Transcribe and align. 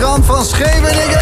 van 0.00 0.44
Scheveningen. 0.44 1.18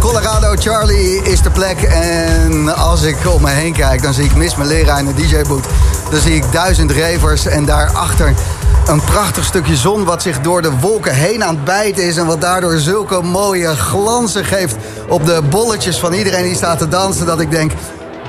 Colorado 0.00 0.54
Charlie 0.56 1.22
is 1.22 1.42
de 1.42 1.50
plek. 1.50 1.82
En 1.82 2.76
als 2.76 3.02
ik 3.02 3.16
om 3.34 3.42
me 3.42 3.50
heen 3.50 3.72
kijk, 3.72 4.02
dan 4.02 4.12
zie 4.12 4.24
ik 4.24 4.34
Miss 4.34 4.56
Melera 4.56 4.98
in 4.98 5.04
de 5.06 5.14
DJ-boot. 5.14 5.66
Dan 6.10 6.20
zie 6.20 6.34
ik 6.34 6.52
duizend 6.52 6.90
ravers 6.92 7.46
en 7.46 7.64
daarachter 7.64 8.34
een 8.86 9.00
prachtig 9.00 9.44
stukje 9.44 9.76
zon... 9.76 10.04
wat 10.04 10.22
zich 10.22 10.40
door 10.40 10.62
de 10.62 10.78
wolken 10.80 11.14
heen 11.14 11.44
aan 11.44 11.54
het 11.54 11.64
bijten 11.64 12.04
is... 12.04 12.16
en 12.16 12.26
wat 12.26 12.40
daardoor 12.40 12.78
zulke 12.78 13.22
mooie 13.22 13.76
glanzen 13.76 14.44
geeft 14.44 14.76
op 15.08 15.26
de 15.26 15.42
bolletjes 15.50 15.98
van 15.98 16.12
iedereen 16.12 16.44
die 16.44 16.54
staat 16.54 16.78
te 16.78 16.88
dansen... 16.88 17.26
dat 17.26 17.40
ik 17.40 17.50
denk, 17.50 17.72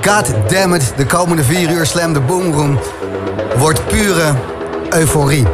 god 0.02 0.26
damn 0.48 0.74
it, 0.74 0.92
de 0.96 1.06
komende 1.06 1.44
vier 1.44 1.70
uur 1.70 1.86
Slam 1.86 2.12
de 2.12 2.20
Boomroom... 2.20 2.78
wordt 3.56 3.86
pure 3.86 4.32
euforie. 4.90 5.46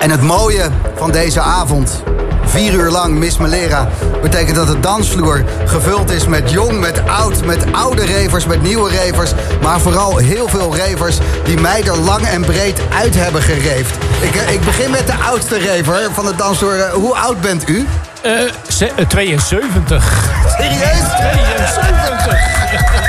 En 0.00 0.10
het 0.10 0.22
mooie 0.22 0.62
van 0.96 1.10
deze 1.10 1.40
avond, 1.40 2.02
vier 2.44 2.72
uur 2.72 2.90
lang 2.90 3.14
Miss 3.18 3.36
Melera... 3.38 3.88
betekent 4.22 4.56
dat 4.56 4.66
de 4.66 4.80
dansvloer 4.80 5.44
gevuld 5.64 6.10
is 6.10 6.26
met 6.26 6.50
jong, 6.50 6.80
met 6.80 7.02
oud... 7.06 7.44
met 7.44 7.64
oude 7.72 8.06
ravers, 8.06 8.46
met 8.46 8.62
nieuwe 8.62 8.90
ravers... 8.90 9.32
maar 9.62 9.80
vooral 9.80 10.16
heel 10.16 10.48
veel 10.48 10.76
ravers 10.76 11.18
die 11.44 11.60
mij 11.60 11.82
er 11.84 11.96
lang 11.98 12.26
en 12.26 12.44
breed 12.44 12.80
uit 13.00 13.14
hebben 13.14 13.42
gereefd. 13.42 13.96
Ik, 14.20 14.34
eh, 14.34 14.52
ik 14.52 14.60
begin 14.64 14.90
met 14.90 15.06
de 15.06 15.14
oudste 15.14 15.58
raver 15.58 16.08
van 16.12 16.24
de 16.24 16.36
dansvloer. 16.36 16.80
Eh, 16.80 16.92
Hoe 16.92 17.14
oud 17.14 17.40
bent 17.40 17.68
u? 17.68 17.86
Ze- 18.68 18.92
eh, 18.96 19.06
72. 19.06 20.28
Serieus? 20.58 21.04
72. 21.16 23.03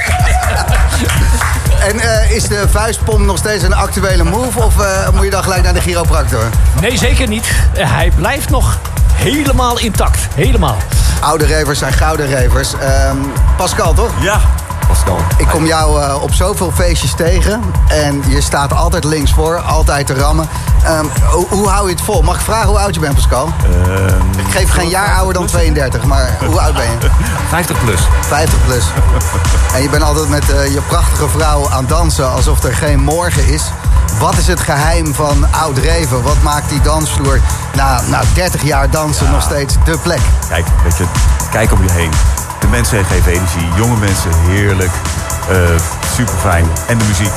En 1.85 1.99
eh, 1.99 2.31
is 2.31 2.43
de 2.47 2.65
vuistpomp 2.69 3.25
nog 3.25 3.37
steeds 3.37 3.63
een 3.63 3.73
actuele 3.73 4.23
move... 4.23 4.59
of 4.59 4.79
eh, 4.79 5.09
moet 5.13 5.23
je 5.23 5.29
dan 5.29 5.43
gelijk 5.43 5.63
naar 5.63 5.73
de 5.73 5.79
chiropractor? 5.81 6.49
Nee, 6.81 6.97
zeker 6.97 7.27
niet. 7.27 7.47
Eh, 7.73 7.91
Hij 7.93 8.11
blijft 8.15 8.49
nog 8.49 8.79
helemaal 9.13 9.79
intact. 9.79 10.19
Helemaal. 10.35 10.77
Oude 11.21 11.47
ravers 11.47 11.79
zijn 11.79 11.93
gouden 11.93 12.31
ravers. 12.31 12.73
Ehm, 12.79 13.17
Pascal, 13.57 13.93
toch? 13.93 14.11
Ja, 14.21 14.39
Pascal. 14.87 15.17
Ik 15.37 15.47
kom 15.47 15.65
jou 15.65 16.01
eh, 16.03 16.21
op 16.21 16.33
zoveel 16.33 16.71
feestjes 16.75 17.13
tegen. 17.13 17.61
En 17.87 18.23
je 18.27 18.41
staat 18.41 18.73
altijd 18.73 19.03
links 19.03 19.33
voor, 19.33 19.57
altijd 19.57 20.07
te 20.07 20.13
rammen. 20.13 20.47
Ehm, 20.83 21.05
hoe, 21.31 21.45
hoe 21.49 21.67
hou 21.69 21.87
je 21.87 21.93
het 21.93 22.03
vol? 22.03 22.21
Mag 22.21 22.35
ik 22.35 22.41
vragen 22.41 22.67
hoe 22.67 22.77
oud 22.79 22.93
je 22.93 22.99
bent, 22.99 23.15
Pascal? 23.15 23.49
Ehm, 23.63 24.39
Ik 24.39 24.51
geef 24.51 24.71
geen 24.71 24.89
jaar 24.89 25.15
ouder 25.15 25.33
dan 25.33 25.45
32, 25.45 26.03
maar 26.03 26.37
hoe 26.45 26.61
oud 26.61 26.73
ben 26.73 26.83
je? 26.83 27.09
50 27.49 27.83
plus. 27.83 27.99
50 28.21 28.57
plus. 28.65 28.83
En 29.73 29.81
je 29.81 29.89
bent 29.89 30.03
altijd 30.03 30.29
met 30.29 30.49
eh, 30.49 30.73
je 30.73 30.81
prachtige 30.87 31.27
vrouw 31.29 31.69
aan 31.71 31.85
dansen 31.87 32.31
alsof 32.31 32.63
er 32.63 32.73
geen 32.75 32.99
morgen 32.99 33.47
is. 33.47 33.63
Wat 34.19 34.37
is 34.37 34.47
het 34.47 34.59
geheim 34.59 35.13
van 35.13 35.45
oud 35.51 35.77
reven? 35.77 36.21
Wat 36.23 36.41
maakt 36.41 36.69
die 36.69 36.81
dansvloer 36.81 37.39
na, 37.75 38.01
na 38.09 38.21
30 38.33 38.63
jaar 38.63 38.89
dansen 38.89 39.31
nog 39.31 39.41
steeds 39.41 39.75
de 39.85 39.97
plek? 40.03 40.19
Kijk, 40.49 40.65
weet 40.83 40.97
je, 40.97 41.05
kijk 41.51 41.71
om 41.71 41.83
je 41.83 41.91
heen. 41.91 42.11
De 42.59 42.67
mensen 42.67 43.05
geven 43.05 43.31
energie. 43.31 43.67
Jonge 43.75 43.97
mensen, 43.97 44.31
heerlijk. 44.33 44.91
super 46.15 46.37
fijn. 46.41 46.65
En 46.87 46.97
de 46.97 47.05
muziek. 47.05 47.33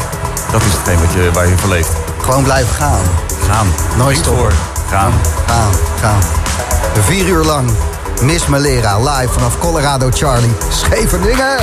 Dat 0.52 0.62
is 0.62 0.72
hetgeen 0.72 1.00
wat 1.00 1.12
je, 1.12 1.30
waar 1.32 1.46
je 1.46 1.58
voor 1.58 1.68
leeft. 1.68 1.92
Gewoon 2.20 2.42
blijven 2.42 2.74
gaan. 2.74 3.00
Gaan. 3.48 3.66
Nooit 3.96 4.16
stoppen. 4.16 4.42
voor. 4.42 4.52
Gaan. 4.90 5.12
Gaan, 5.46 5.70
gaan. 6.00 6.20
Vier 7.02 7.26
uur 7.26 7.44
lang 7.44 7.70
Miss 8.22 8.46
Malera 8.46 8.98
live 8.98 9.32
vanaf 9.32 9.58
Colorado 9.58 10.10
Charlie. 10.10 10.52
Scheveningen! 10.70 11.58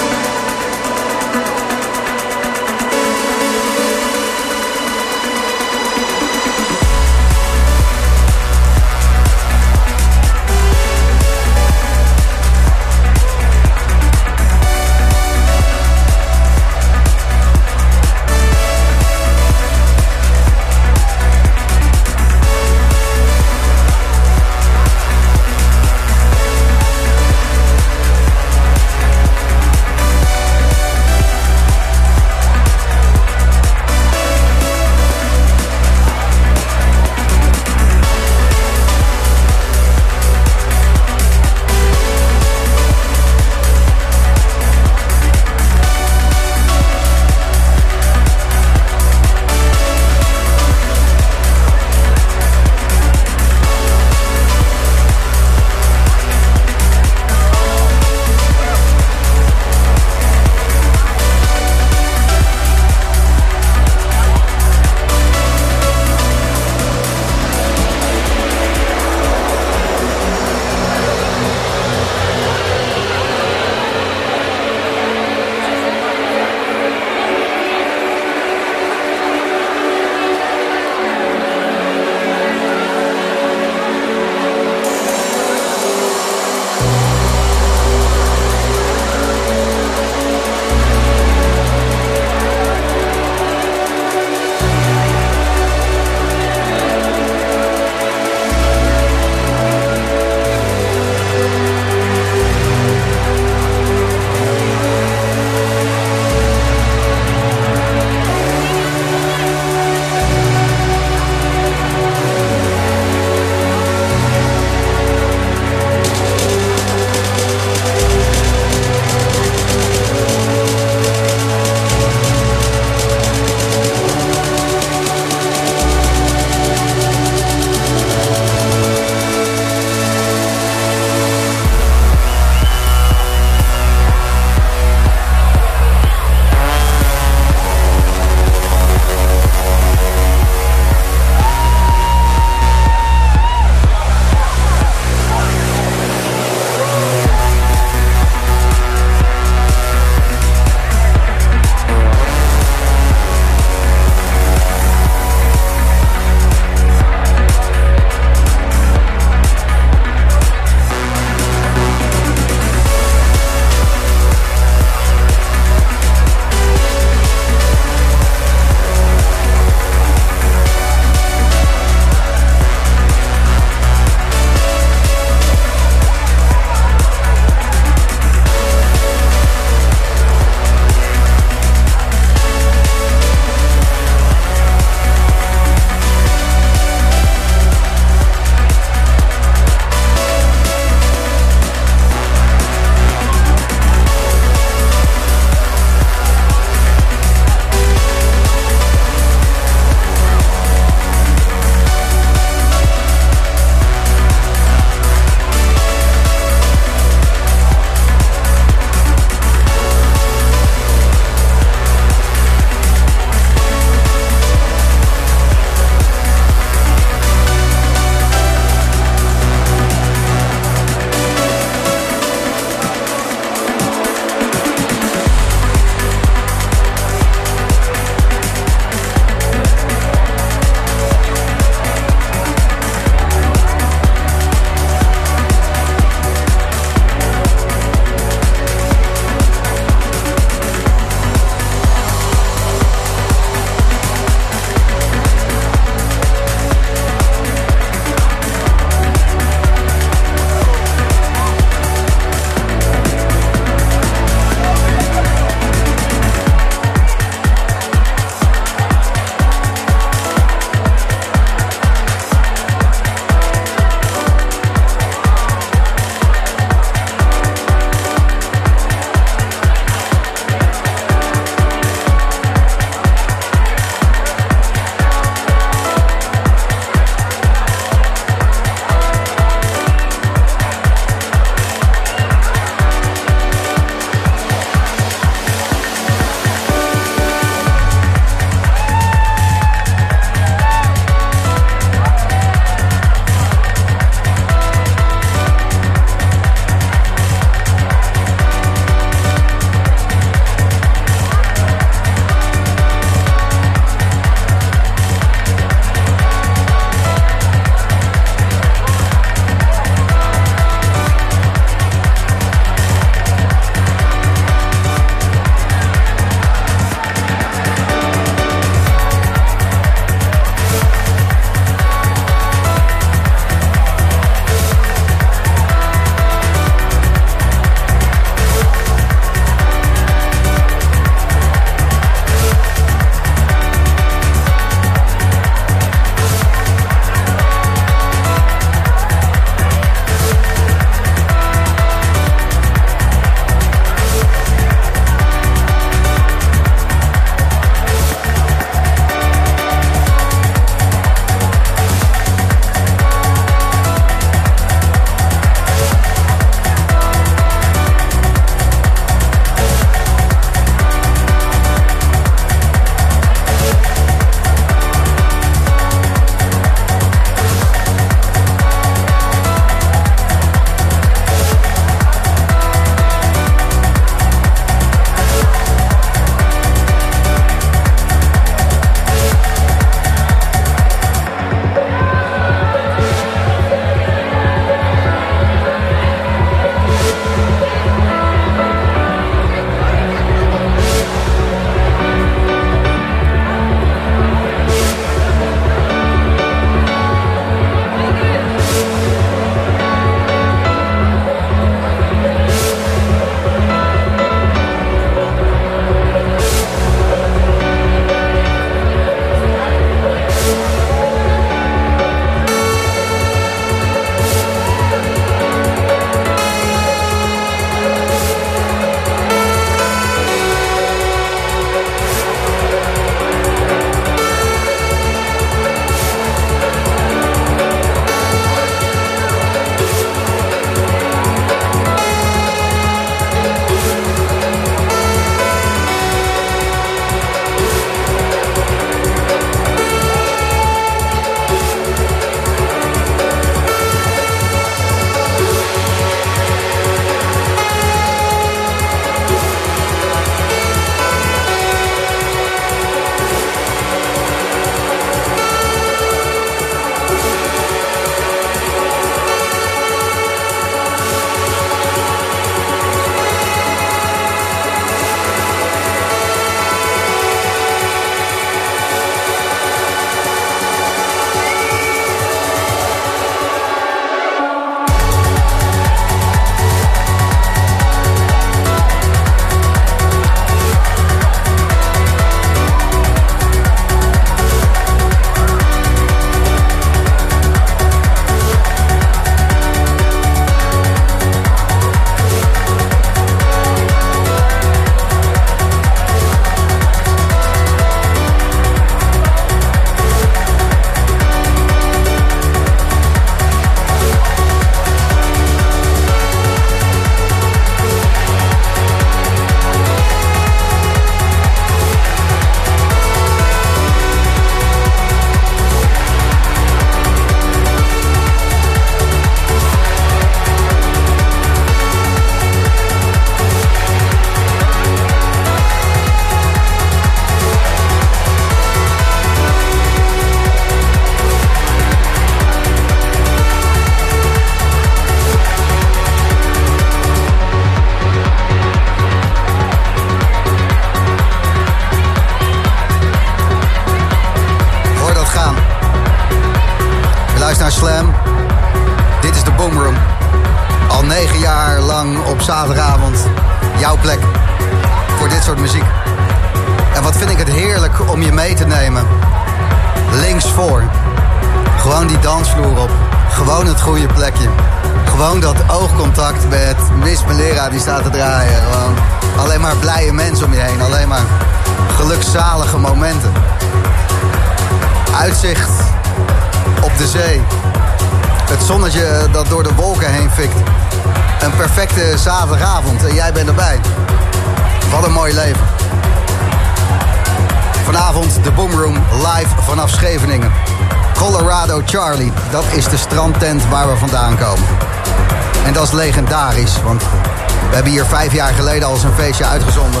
Hebben 597.82 598.00
hier 598.00 598.18
vijf 598.18 598.32
jaar 598.32 598.54
geleden 598.54 598.88
al 598.88 598.94
eens 598.94 599.02
een 599.02 599.14
feestje 599.14 599.44
uitgezonden. 599.44 600.00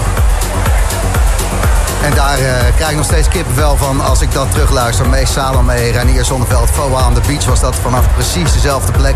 En 2.02 2.14
daar 2.14 2.40
uh, 2.40 2.46
krijg 2.76 2.90
ik 2.90 2.96
nog 2.96 3.04
steeds 3.04 3.28
kippenvel 3.28 3.76
van 3.76 4.00
als 4.00 4.20
ik 4.20 4.32
dat 4.32 4.50
terugluister. 4.50 5.08
Mees 5.08 5.32
Salome, 5.32 5.90
Renier 5.90 6.24
Zonneveld, 6.24 6.70
Foa 6.70 7.00
aan 7.00 7.14
de 7.14 7.20
beach 7.26 7.44
was 7.44 7.60
dat 7.60 7.74
vanaf 7.76 8.14
precies 8.14 8.52
dezelfde 8.52 8.92
plek. 8.92 9.14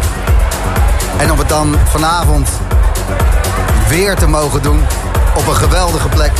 En 1.16 1.32
om 1.32 1.38
het 1.38 1.48
dan 1.48 1.76
vanavond 1.84 2.48
weer 3.88 4.16
te 4.16 4.28
mogen 4.28 4.62
doen 4.62 4.82
op 5.36 5.46
een 5.46 5.56
geweldige 5.56 6.08
plek. 6.08 6.32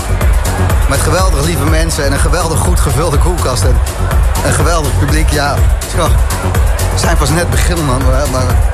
Met 0.89 1.01
geweldig 1.01 1.45
lieve 1.45 1.65
mensen 1.65 2.05
en 2.05 2.13
een 2.13 2.19
geweldig 2.19 2.59
goed 2.59 2.81
gevulde 2.81 3.19
koelkast. 3.19 3.65
En 3.65 3.77
een 4.47 4.55
geweldig 4.55 4.99
publiek. 4.99 5.31
Ja, 5.31 5.55
we 6.93 6.99
zijn 6.99 7.17
pas 7.17 7.31
net 7.31 7.51
begonnen, 7.51 7.85
man. 7.85 8.03
Maar 8.33 8.73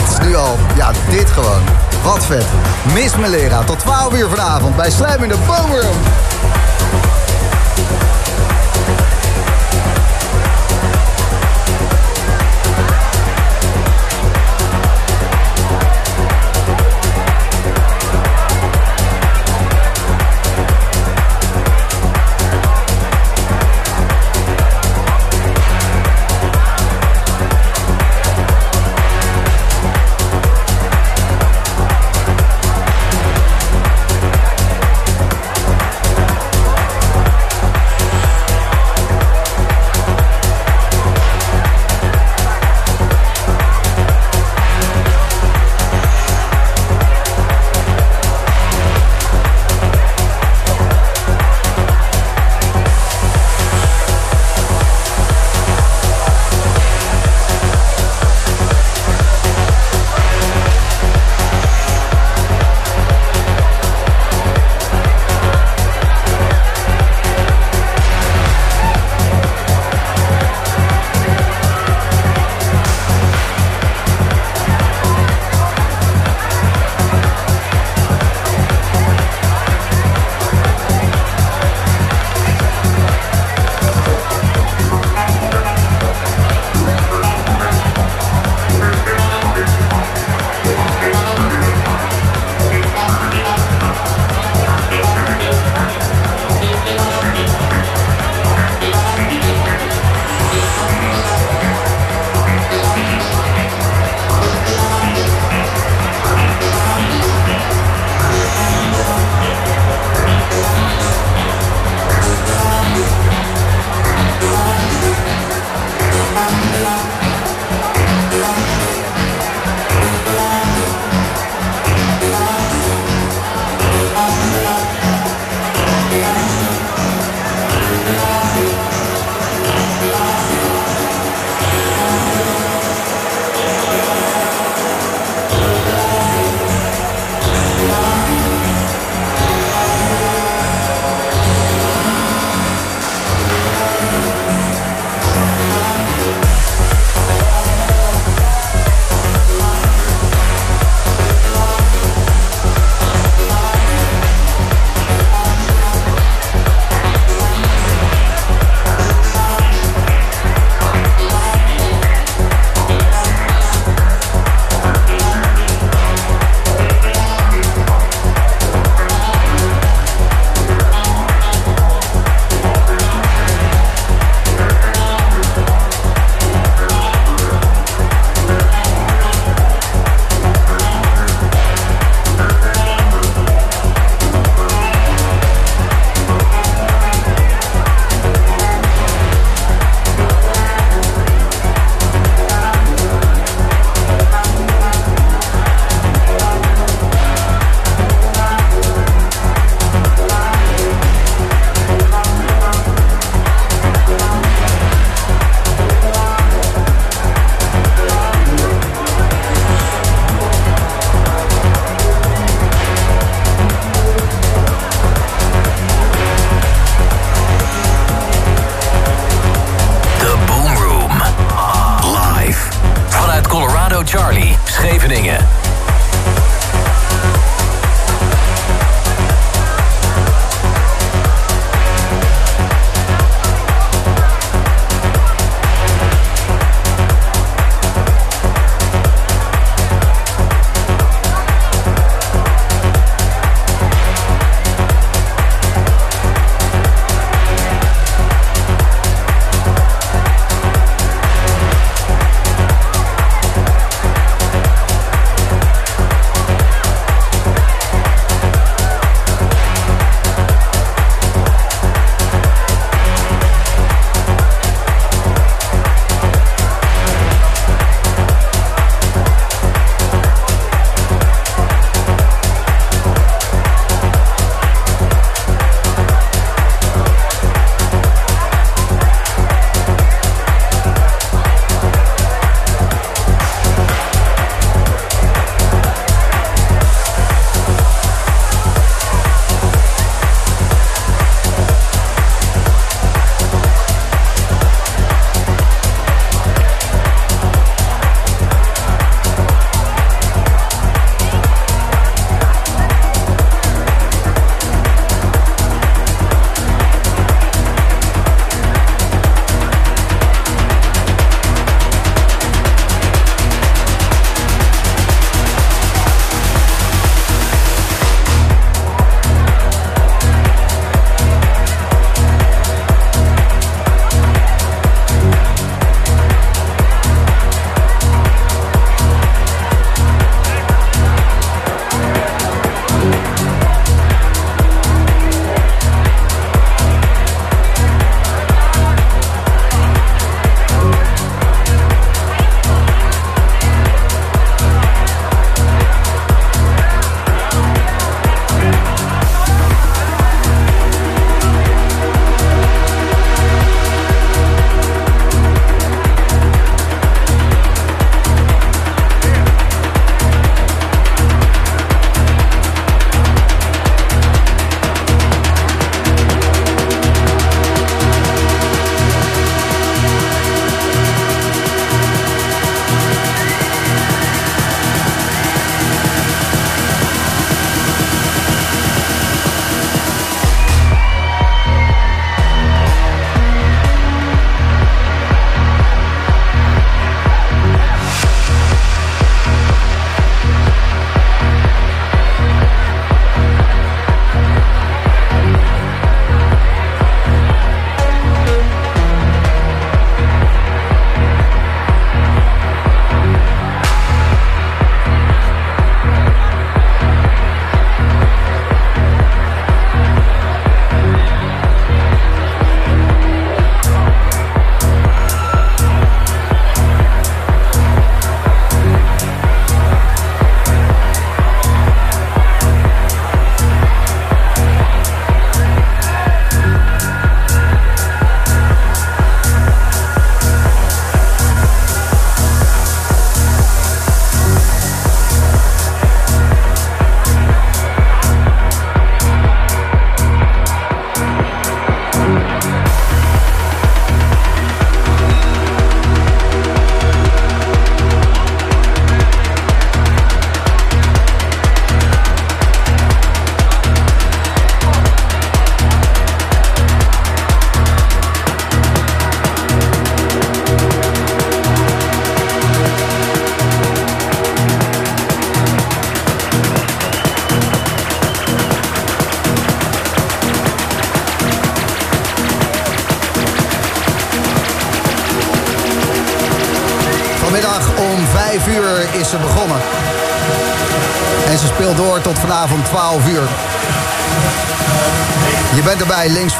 het 0.00 0.10
is 0.10 0.26
nu 0.26 0.36
al, 0.36 0.58
ja, 0.76 0.90
dit 1.10 1.30
gewoon. 1.30 1.79
Wat 2.02 2.24
vet. 2.24 2.46
Mis 2.94 3.16
me 3.16 3.28
leraar. 3.28 3.64
Tot 3.64 3.78
12 3.78 4.14
uur 4.14 4.28
vanavond 4.28 4.76
bij 4.76 4.90
Slam 4.90 5.22
in 5.22 5.28
de 5.28 5.38
Boomroom. 5.46 6.29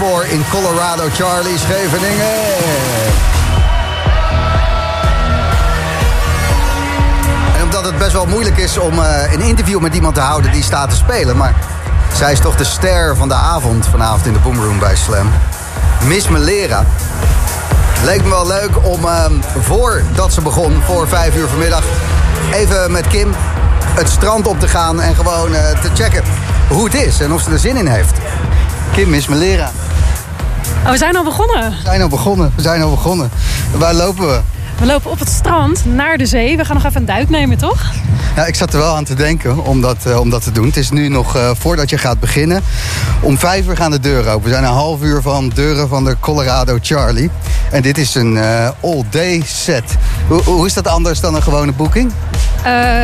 Voor 0.01 0.25
in 0.25 0.45
Colorado, 0.51 1.09
Charlie 1.13 1.59
Scheveningen. 1.59 2.27
En 7.57 7.63
omdat 7.63 7.85
het 7.85 7.99
best 7.99 8.13
wel 8.13 8.27
moeilijk 8.27 8.57
is 8.57 8.79
om 8.79 8.99
uh, 8.99 9.33
een 9.33 9.41
interview 9.41 9.81
met 9.81 9.95
iemand 9.95 10.15
te 10.15 10.21
houden 10.21 10.53
die 10.53 10.63
staat 10.63 10.91
te 10.91 10.97
spelen. 10.97 11.37
Maar 11.37 11.55
zij 12.15 12.33
is 12.33 12.41
toch 12.41 12.57
de 12.57 12.65
ster 12.65 13.17
van 13.17 13.29
de 13.29 13.35
avond 13.35 13.87
vanavond 13.87 14.27
in 14.27 14.33
de 14.33 14.39
Boomroom 14.39 14.79
bij 14.79 14.97
Slam. 14.97 15.31
Miss 16.05 16.29
Melera. 16.29 16.85
Leek 18.05 18.23
me 18.23 18.29
wel 18.29 18.47
leuk 18.47 18.71
om 18.83 19.05
uh, 19.05 19.25
voordat 19.61 20.33
ze 20.33 20.41
begon, 20.41 20.83
voor 20.87 21.09
vijf 21.09 21.37
uur 21.37 21.49
vanmiddag, 21.49 21.85
even 22.53 22.93
met 22.93 23.07
Kim 23.07 23.35
het 23.95 24.09
strand 24.09 24.47
op 24.47 24.61
te 24.61 24.69
gaan 24.69 25.01
en 25.01 25.15
gewoon 25.15 25.53
uh, 25.53 25.81
te 25.81 25.89
checken 25.95 26.23
hoe 26.69 26.85
het 26.85 26.95
is 26.95 27.21
en 27.21 27.33
of 27.33 27.43
ze 27.43 27.51
er 27.51 27.59
zin 27.59 27.77
in 27.77 27.87
heeft. 27.87 28.19
Kim 28.93 29.15
is 29.15 29.29
mijn 29.29 29.41
leraar. 29.41 29.80
Oh, 30.85 30.91
we 30.91 30.97
zijn 30.97 31.17
al 31.17 31.25
begonnen. 31.25 31.71
We 31.71 31.83
zijn 31.85 32.03
al 32.03 32.09
begonnen. 32.09 32.53
We 32.57 32.63
zijn 32.63 32.83
al 32.83 32.91
begonnen. 32.91 33.31
Waar 33.77 33.95
lopen 33.95 34.27
we? 34.27 34.41
We 34.79 34.87
lopen 34.87 35.11
op 35.11 35.19
het 35.19 35.29
strand 35.29 35.85
naar 35.85 36.19
de 36.19 36.27
zee. 36.27 36.57
We 36.57 36.65
gaan 36.65 36.77
nog 36.77 36.85
even 36.85 37.01
een 37.01 37.07
duik 37.07 37.29
nemen, 37.29 37.59
toch? 37.59 37.83
Ja, 38.37 38.47
ik 38.47 38.55
zat 38.55 38.73
er 38.73 38.79
wel 38.79 38.97
aan 38.97 39.05
te 39.05 39.15
denken 39.15 39.65
om 39.65 39.81
dat, 39.81 39.97
uh, 40.07 40.21
om 40.21 40.31
dat 40.31 40.43
te 40.43 40.53
doen. 40.53 40.67
Het 40.67 40.77
is 40.77 40.91
nu 40.91 41.09
nog 41.09 41.37
uh, 41.37 41.51
voordat 41.59 41.91
je 41.91 41.99
gaat 41.99 42.21
beginnen. 42.21 42.63
Om 43.21 43.39
vijf 43.39 43.67
uur 43.67 43.77
gaan 43.77 43.91
de 43.91 44.01
deuren 44.01 44.33
open. 44.33 44.45
We 44.45 44.51
zijn 44.51 44.65
een 44.65 44.71
half 44.71 45.03
uur 45.03 45.23
van 45.23 45.49
deuren 45.49 45.89
van 45.89 46.05
de 46.05 46.17
Colorado 46.21 46.79
Charlie. 46.81 47.31
En 47.71 47.83
dit 47.83 47.99
is 47.99 48.15
een 48.15 48.35
uh, 48.35 48.69
all-day 48.81 49.43
set. 49.47 49.97
Hoe, 50.29 50.43
hoe, 50.43 50.67
is 50.67 50.75
dat 50.75 50.89
anders 50.89 51.21
dan 51.21 51.35
een 51.35 51.43
gewone 51.43 51.73
boeking? 51.73 52.13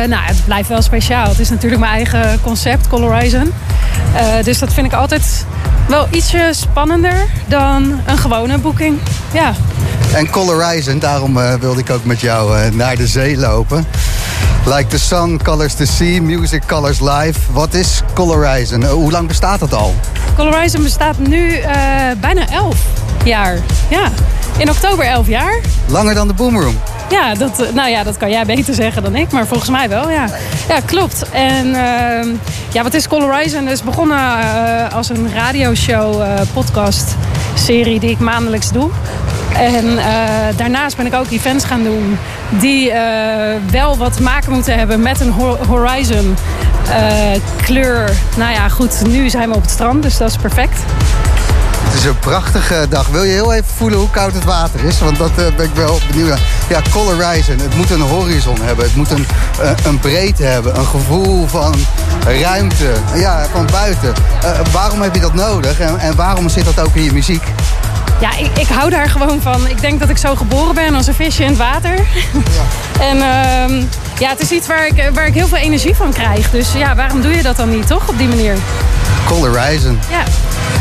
nou, 0.07 0.23
het 0.23 0.45
blijft 0.45 0.69
wel 0.69 0.81
speciaal. 0.81 1.27
Het 1.27 1.39
is 1.39 1.49
natuurlijk 1.49 1.81
mijn 1.81 1.93
eigen 1.93 2.41
concept, 2.41 2.87
Colorizon. 2.87 3.53
dus 4.43 4.59
dat 4.59 4.73
vind 4.73 4.85
ik 4.85 4.93
altijd 4.93 5.45
wel 5.87 6.07
ietsje 6.11 6.49
spannender 6.51 7.25
dan 7.47 7.99
een 8.05 8.17
gewone 8.17 8.57
boeking. 8.57 8.99
Ja. 9.33 9.53
En 10.13 10.29
Colorizon, 10.29 10.99
daarom 10.99 11.37
uh, 11.37 11.53
wilde 11.53 11.79
ik 11.79 11.89
ook 11.89 12.03
met 12.03 12.21
jou 12.21 12.57
uh, 12.57 12.71
naar 12.71 12.95
de 12.95 13.07
zee 13.07 13.37
lopen. 13.37 13.85
Like 14.65 14.87
the 14.87 14.99
sun 14.99 15.43
colors 15.43 15.73
the 15.73 15.85
sea, 15.85 16.21
music 16.21 16.61
colors 16.65 16.99
life. 16.99 17.39
Wat 17.51 17.73
is 17.73 18.01
Colorizon? 18.13 18.81
Uh, 18.81 18.89
hoe 18.89 19.11
lang 19.11 19.27
bestaat 19.27 19.59
dat 19.59 19.73
al? 19.73 19.95
Colorizon 20.35 20.83
bestaat 20.83 21.17
nu 21.17 21.59
bijna 22.19 22.49
11 22.49 22.75
jaar. 23.23 23.59
Ja, 23.89 24.11
in 24.57 24.69
oktober 24.69 25.05
11 25.05 25.27
jaar. 25.27 25.61
Langer 25.85 26.13
dan 26.13 26.27
de 26.27 26.33
Boomroom? 26.33 26.75
Ja, 27.09 27.33
dat, 27.33 27.73
nou 27.73 27.89
ja, 27.89 28.03
dat 28.03 28.17
kan 28.17 28.29
jij 28.29 28.45
beter 28.45 28.73
zeggen 28.73 29.03
dan 29.03 29.15
ik, 29.15 29.31
maar 29.31 29.47
volgens 29.47 29.69
mij 29.69 29.89
wel, 29.89 30.09
ja. 30.09 30.29
Ja, 30.67 30.79
klopt. 30.85 31.29
En 31.31 31.67
uh, 31.67 32.35
ja, 32.71 32.83
wat 32.83 32.93
is 32.93 33.07
Colorizon? 33.07 33.63
Dat 33.63 33.73
is 33.73 33.83
begonnen 33.83 34.17
uh, 34.17 34.93
als 34.93 35.09
een 35.09 35.33
radioshow, 35.33 36.21
uh, 36.21 36.33
podcast 36.53 37.15
serie 37.53 37.99
die 37.99 38.09
ik 38.09 38.19
maandelijks 38.19 38.71
doe. 38.71 38.89
En 39.53 39.85
daarnaast 40.55 40.97
ben 40.97 41.05
ik 41.05 41.13
ook 41.13 41.31
events 41.31 41.65
gaan 41.65 41.83
doen 41.83 42.17
die 42.49 42.91
wel 43.71 43.97
wat 43.97 44.19
maken 44.19 44.51
moeten 44.51 44.77
hebben 44.77 45.01
met 45.01 45.19
een 45.19 45.31
horizon 45.67 46.35
kleur. 47.61 48.09
Nou 48.37 48.51
ja, 48.51 48.69
goed, 48.69 49.07
nu 49.07 49.29
zijn 49.29 49.49
we 49.49 49.55
op 49.55 49.61
het 49.61 49.71
strand, 49.71 50.03
dus 50.03 50.17
dat 50.17 50.29
is 50.29 50.37
perfect. 50.37 50.79
Het 51.83 51.93
is 51.93 52.03
een 52.03 52.19
prachtige 52.19 52.85
dag. 52.89 53.07
Wil 53.07 53.23
je 53.23 53.31
heel 53.31 53.53
even 53.53 53.69
voelen 53.75 53.99
hoe 53.99 54.09
koud 54.09 54.33
het 54.33 54.43
water 54.43 54.83
is? 54.83 54.99
Want 54.99 55.17
dat 55.17 55.35
ben 55.35 55.65
ik 55.65 55.75
wel 55.75 55.99
benieuwd 56.07 56.29
naar. 56.29 56.39
Ja, 56.69 56.81
Colorizon. 56.91 57.57
Het 57.59 57.75
moet 57.75 57.89
een 57.89 58.01
horizon 58.01 58.61
hebben. 58.61 58.85
Het 58.85 58.95
moet 58.95 59.11
een, 59.11 59.25
een 59.85 59.99
breedte 59.99 60.43
hebben. 60.43 60.77
Een 60.77 60.85
gevoel 60.85 61.47
van 61.47 61.75
ruimte. 62.25 62.91
Ja, 63.15 63.45
van 63.51 63.67
buiten. 63.71 64.13
Uh, 64.43 64.59
waarom 64.71 65.01
heb 65.01 65.13
je 65.13 65.21
dat 65.21 65.33
nodig? 65.33 65.79
En, 65.79 65.99
en 65.99 66.15
waarom 66.15 66.49
zit 66.49 66.65
dat 66.65 66.79
ook 66.79 66.95
in 66.95 67.03
je 67.03 67.13
muziek? 67.13 67.43
Ja, 68.19 68.37
ik, 68.37 68.57
ik, 68.57 68.67
hou 68.67 68.89
daar 68.89 69.09
gewoon 69.09 69.41
van. 69.41 69.67
Ik 69.67 69.81
denk 69.81 69.99
dat 69.99 70.09
ik 70.09 70.17
zo 70.17 70.35
geboren 70.35 70.75
ben 70.75 70.95
als 70.95 71.07
een 71.07 71.13
visje 71.13 71.43
in 71.43 71.49
het 71.49 71.57
water. 71.57 71.95
Ja. 72.33 72.63
en 73.09 73.17
uh, 73.17 73.87
ja, 74.17 74.29
het 74.29 74.39
is 74.39 74.51
iets 74.51 74.67
waar 74.67 74.87
ik, 74.87 75.09
waar 75.13 75.27
ik 75.27 75.33
heel 75.33 75.47
veel 75.47 75.57
energie 75.57 75.95
van 75.95 76.13
krijg. 76.13 76.49
Dus 76.49 76.73
ja, 76.73 76.95
waarom 76.95 77.21
doe 77.21 77.35
je 77.35 77.43
dat 77.43 77.55
dan 77.55 77.69
niet, 77.69 77.87
toch? 77.87 78.07
Op 78.07 78.17
die 78.17 78.27
manier. 78.27 78.55
Colorizon. 79.25 79.99
Ja. 80.09 80.23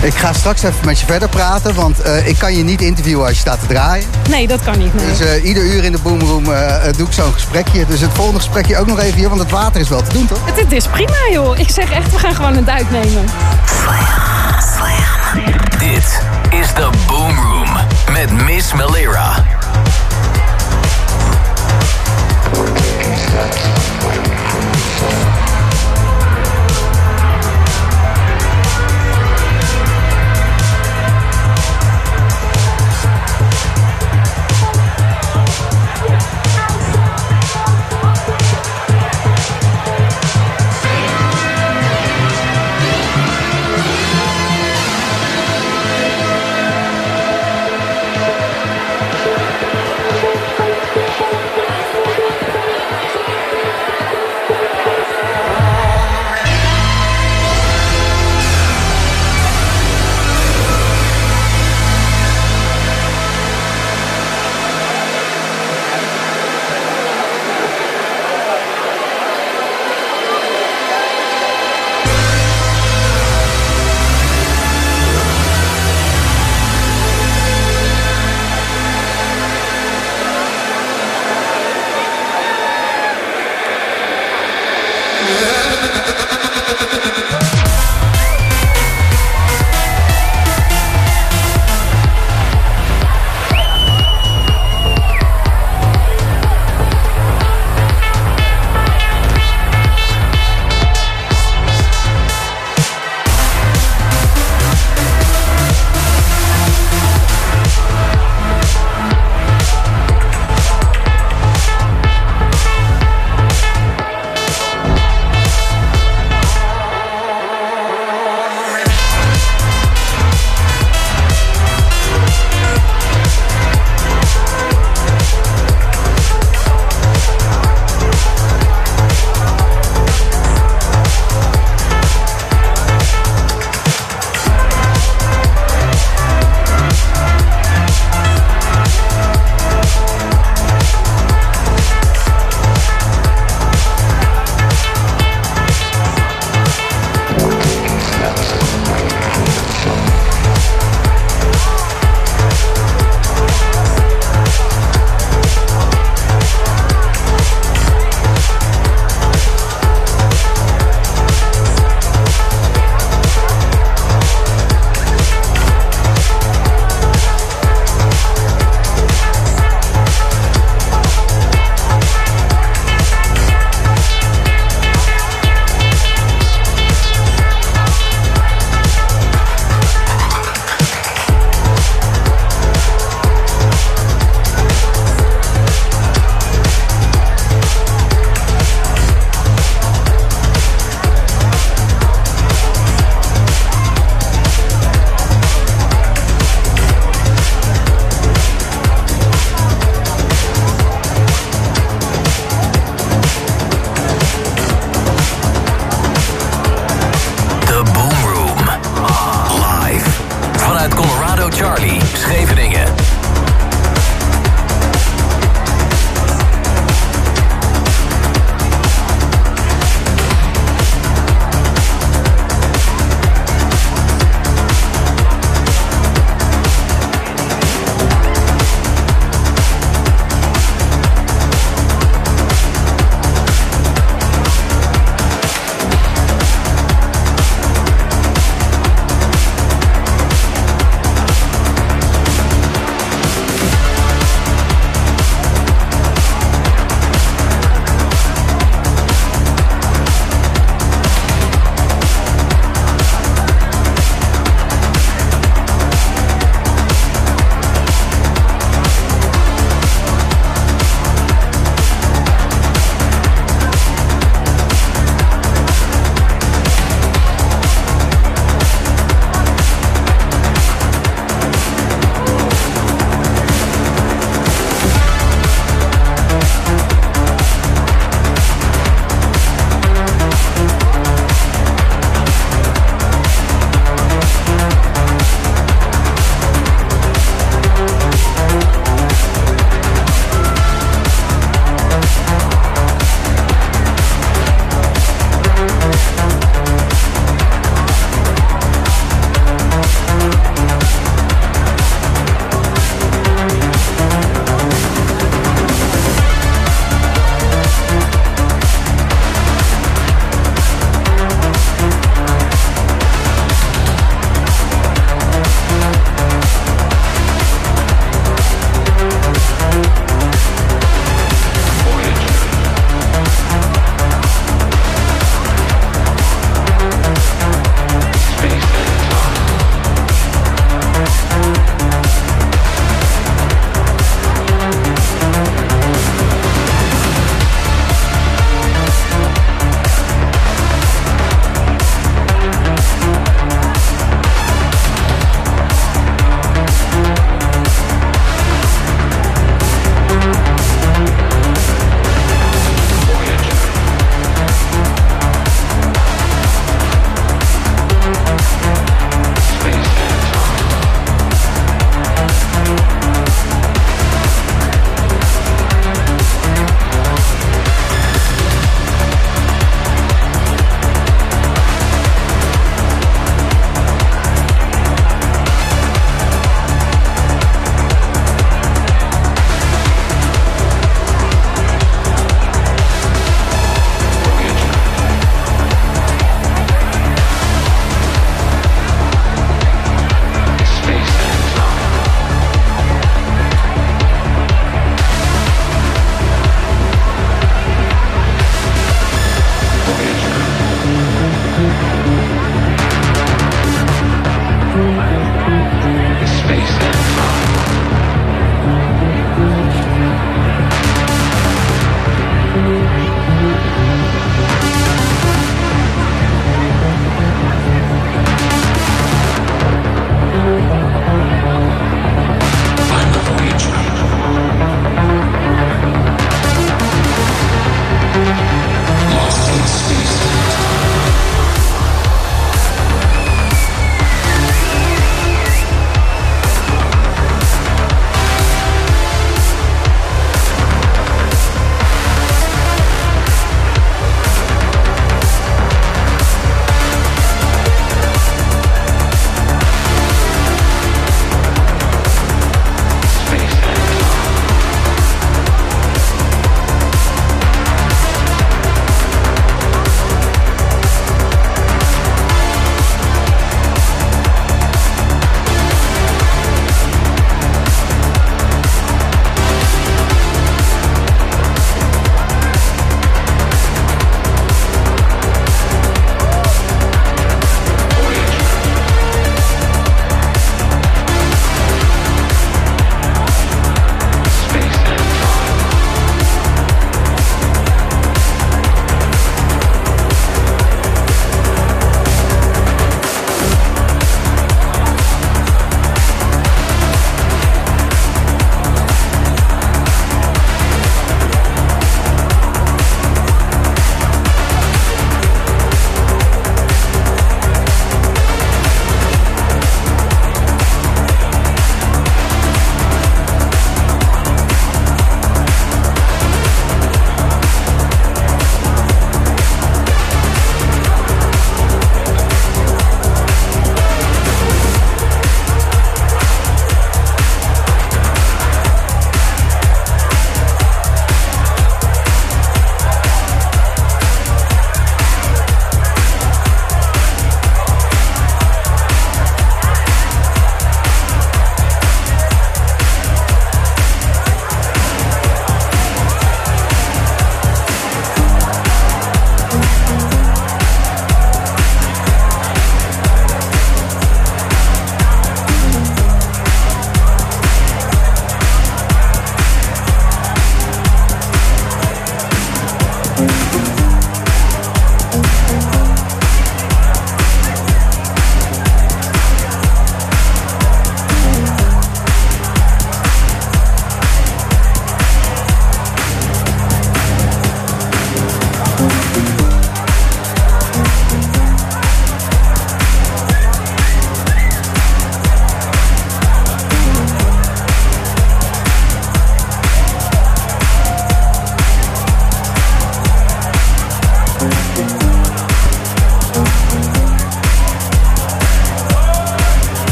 Ik 0.00 0.14
ga 0.14 0.32
straks 0.32 0.62
even 0.62 0.84
met 0.84 1.00
je 1.00 1.06
verder 1.06 1.28
praten, 1.28 1.74
want 1.74 2.06
uh, 2.06 2.26
ik 2.26 2.38
kan 2.38 2.56
je 2.56 2.64
niet 2.64 2.80
interviewen 2.80 3.26
als 3.26 3.34
je 3.34 3.40
staat 3.40 3.60
te 3.60 3.66
draaien. 3.66 4.06
Nee, 4.28 4.46
dat 4.46 4.60
kan 4.64 4.78
niet. 4.78 4.94
Nee. 4.94 5.06
Dus 5.06 5.20
uh, 5.20 5.44
ieder 5.44 5.62
uur 5.62 5.84
in 5.84 5.92
de 5.92 5.98
boomroom 5.98 6.44
uh, 6.44 6.74
doe 6.96 7.06
ik 7.06 7.12
zo'n 7.12 7.32
gesprekje. 7.32 7.86
Dus 7.86 8.00
het 8.00 8.10
volgende 8.14 8.40
gesprekje 8.40 8.78
ook 8.78 8.86
nog 8.86 9.00
even 9.00 9.18
hier, 9.18 9.28
want 9.28 9.40
het 9.40 9.50
water 9.50 9.80
is 9.80 9.88
wel 9.88 10.02
te 10.02 10.12
doen, 10.12 10.26
toch? 10.26 10.38
Het, 10.44 10.60
het 10.60 10.72
is 10.72 10.86
prima, 10.86 11.28
joh. 11.32 11.58
Ik 11.58 11.70
zeg 11.70 11.90
echt, 11.90 12.12
we 12.12 12.18
gaan 12.18 12.34
gewoon 12.34 12.56
een 12.56 12.64
duik 12.64 12.90
nemen. 12.90 13.24
Slam, 13.82 14.04
slam. 14.76 15.52
Dit 15.78 16.20
is 16.60 16.74
de 16.74 16.90
Boomroom 17.06 17.68
met 18.12 18.32
Miss 18.32 18.72
Melira. 18.72 19.44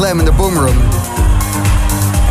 Slam 0.00 0.18
in 0.18 0.24
de 0.24 0.32
Boomroom. 0.32 0.76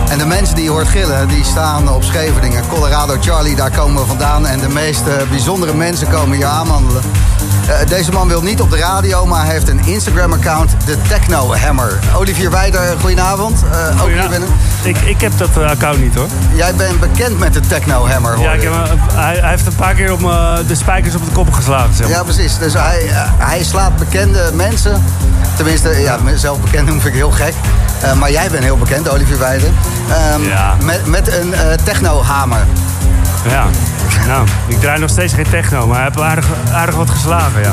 En 0.10 0.18
de 0.18 0.26
mensen 0.26 0.56
die 0.56 0.64
je 0.64 0.70
hoort 0.70 0.88
gillen, 0.88 1.28
die 1.28 1.44
staan 1.44 1.94
op 1.94 2.04
Scheveningen. 2.04 2.68
Colorado 2.68 3.16
Charlie, 3.20 3.56
daar 3.56 3.72
komen 3.72 4.02
we 4.02 4.08
vandaan. 4.08 4.46
En 4.46 4.60
de 4.60 4.70
meest 4.70 5.30
bijzondere 5.30 5.74
mensen 5.74 6.10
komen 6.10 6.38
hier 6.38 6.46
aanwandelen. 6.46 7.02
Eh, 7.70 7.88
deze 7.88 8.12
man 8.12 8.28
wil 8.28 8.42
niet 8.42 8.62
op 8.62 8.70
de 8.70 8.78
radio, 8.78 9.26
maar 9.26 9.44
hij 9.44 9.54
heeft 9.54 9.70
een 9.70 9.86
Instagram-account, 9.86 10.72
de 10.86 10.98
Techno 11.08 11.56
Hammer. 11.56 12.00
Olivier 12.16 12.52
Wijder, 12.52 12.96
goedenavond. 13.00 13.64
Uh, 13.64 14.04
ook 14.04 14.10
hier 14.10 14.30
binnen. 14.30 14.50
Ik, 14.84 14.98
ik 14.98 15.22
heb 15.22 15.38
dat 15.38 15.58
account 15.58 16.02
niet 16.02 16.16
hoor. 16.16 16.28
Jij 16.54 16.76
bent 16.76 17.00
bekend 17.00 17.40
met 17.40 17.54
de 17.54 17.60
Techno 17.60 18.08
Hammer 18.08 18.36
hoor. 18.36 18.44
Ja, 18.44 18.52
ik 18.52 18.62
heb, 18.62 18.74
hij, 19.14 19.38
hij, 19.40 19.50
heeft 19.50 19.66
een 19.66 19.76
paar 19.76 19.94
keer 19.94 20.12
op 20.12 20.20
de 20.68 20.76
spijkers 20.76 21.16
op 21.16 21.26
de 21.26 21.32
kop 21.32 21.54
geslagen. 21.54 21.94
Zeg 21.94 22.08
maar. 22.08 22.18
Ja, 22.18 22.24
precies. 22.24 22.58
Dus 22.58 22.74
hij, 22.74 23.06
hij 23.38 23.64
slaat 23.64 23.98
bekende 23.98 24.52
mensen. 24.54 25.04
Tenminste, 25.56 25.90
ja, 25.90 26.18
zelf 26.36 26.60
bekend 26.60 26.88
noem 26.88 27.00
ik 27.04 27.14
heel 27.14 27.32
gek. 27.32 27.54
Uh, 28.04 28.14
maar 28.14 28.32
jij 28.32 28.50
bent 28.50 28.64
heel 28.64 28.78
bekend, 28.78 29.10
Olivier. 29.10 29.38
Um, 29.42 30.44
ja. 30.44 30.76
met, 30.84 31.06
met 31.06 31.34
een 31.34 31.48
uh, 31.48 31.60
techno-hamer. 31.84 32.66
Ja, 33.48 33.66
nou, 34.28 34.48
ik 34.68 34.80
draai 34.80 35.00
nog 35.00 35.10
steeds 35.10 35.34
geen 35.34 35.50
techno, 35.50 35.88
maar 35.88 36.08
ik 36.08 36.14
heb 36.14 36.24
aardig, 36.24 36.46
aardig 36.74 36.96
wat 36.96 37.10
geslagen, 37.10 37.62
ja. 37.62 37.72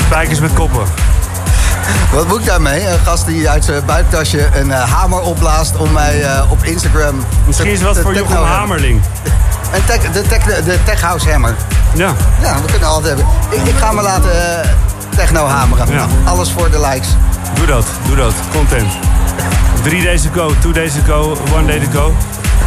Spijkers 0.00 0.40
met 0.40 0.52
koppen. 0.52 0.84
Wat 2.12 2.28
moet 2.28 2.40
ik 2.40 2.46
daarmee? 2.46 2.86
Een 2.88 2.98
gast 2.98 3.26
die 3.26 3.50
uit 3.50 3.64
zijn 3.64 3.84
buiktasje 3.84 4.48
een 4.54 4.68
uh, 4.68 4.92
hamer 4.92 5.20
opblaast 5.20 5.76
om 5.76 5.92
mij 5.92 6.20
uh, 6.20 6.50
op 6.50 6.64
Instagram... 6.64 7.24
Misschien 7.46 7.70
is 7.70 7.78
het 7.78 7.88
wat 7.88 7.98
voor 7.98 8.14
Jochem 8.14 8.42
Hamerling. 8.42 9.00
Een 9.72 9.84
tech, 9.84 10.12
de, 10.12 10.22
tech, 10.22 10.44
de 10.64 10.78
Tech 10.84 11.00
House 11.00 11.30
Hammer. 11.30 11.54
Ja. 11.94 12.12
Ja, 12.40 12.54
we 12.60 12.70
kunnen 12.70 12.88
altijd 12.88 13.16
hebben. 13.16 13.34
Ik, 13.50 13.66
ik 13.66 13.76
ga 13.78 13.92
me 13.92 14.02
laten 14.02 14.30
uh, 14.30 15.16
techno 15.16 15.46
hameren. 15.46 15.92
Ja. 15.92 16.06
Alles 16.24 16.50
voor 16.50 16.70
de 16.70 16.80
likes. 16.80 17.08
Doe 17.54 17.66
dat, 17.66 17.86
doe 18.06 18.16
dat. 18.16 18.34
Content. 18.52 18.92
Drie 19.82 20.04
days 20.04 20.22
to 20.22 20.30
go, 20.32 20.54
two 20.60 20.72
days 20.72 20.92
to 20.92 21.00
go, 21.06 21.36
one 21.54 21.66
day 21.66 21.80
to 21.80 22.00
go. 22.00 22.14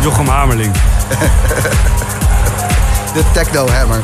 Jochem 0.02 0.28
Hamerling. 0.28 0.76
de 3.14 3.24
techno 3.34 3.70
hammer. 3.70 4.02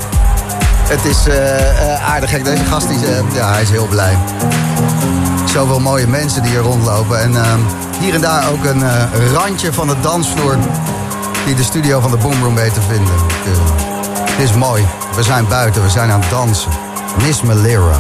Het 0.84 1.06
is 1.06 1.28
uh, 1.28 1.34
uh, 1.34 2.10
aardig 2.10 2.30
gek. 2.30 2.45
Deze 2.45 2.64
gast 2.64 2.88
die, 2.88 2.97
uh, 2.97 3.34
ja, 3.34 3.51
hij 3.51 3.62
is 3.62 3.70
heel 3.70 3.88
blij. 3.88 4.18
Zoveel 5.45 5.80
mooie 5.80 6.08
mensen 6.08 6.41
die 6.41 6.51
hier 6.51 6.62
rondlopen. 6.62 7.22
En 7.22 7.36
ehm, 7.36 7.60
hier 7.99 8.14
en 8.14 8.22
daar 8.22 8.49
ook 8.49 8.66
een 8.66 8.84
randje 9.34 9.74
van 9.74 9.88
de 9.88 9.95
dansvloer... 10.01 10.58
die 11.45 11.56
de 11.56 11.64
studio 11.64 11.99
van 11.99 12.12
de 12.12 12.18
Boomroom 12.18 12.56
weet 12.56 12.74
te 12.74 12.82
vinden. 12.82 13.14
Het 14.30 14.49
is 14.49 14.54
mooi. 14.54 14.86
We 15.16 15.24
zijn 15.24 15.47
buiten, 15.47 15.84
we 15.84 15.89
zijn 15.89 16.12
aan 16.12 16.22
het 16.22 16.30
dansen. 16.30 16.72
Miss 17.22 17.41
Malera. 17.41 17.97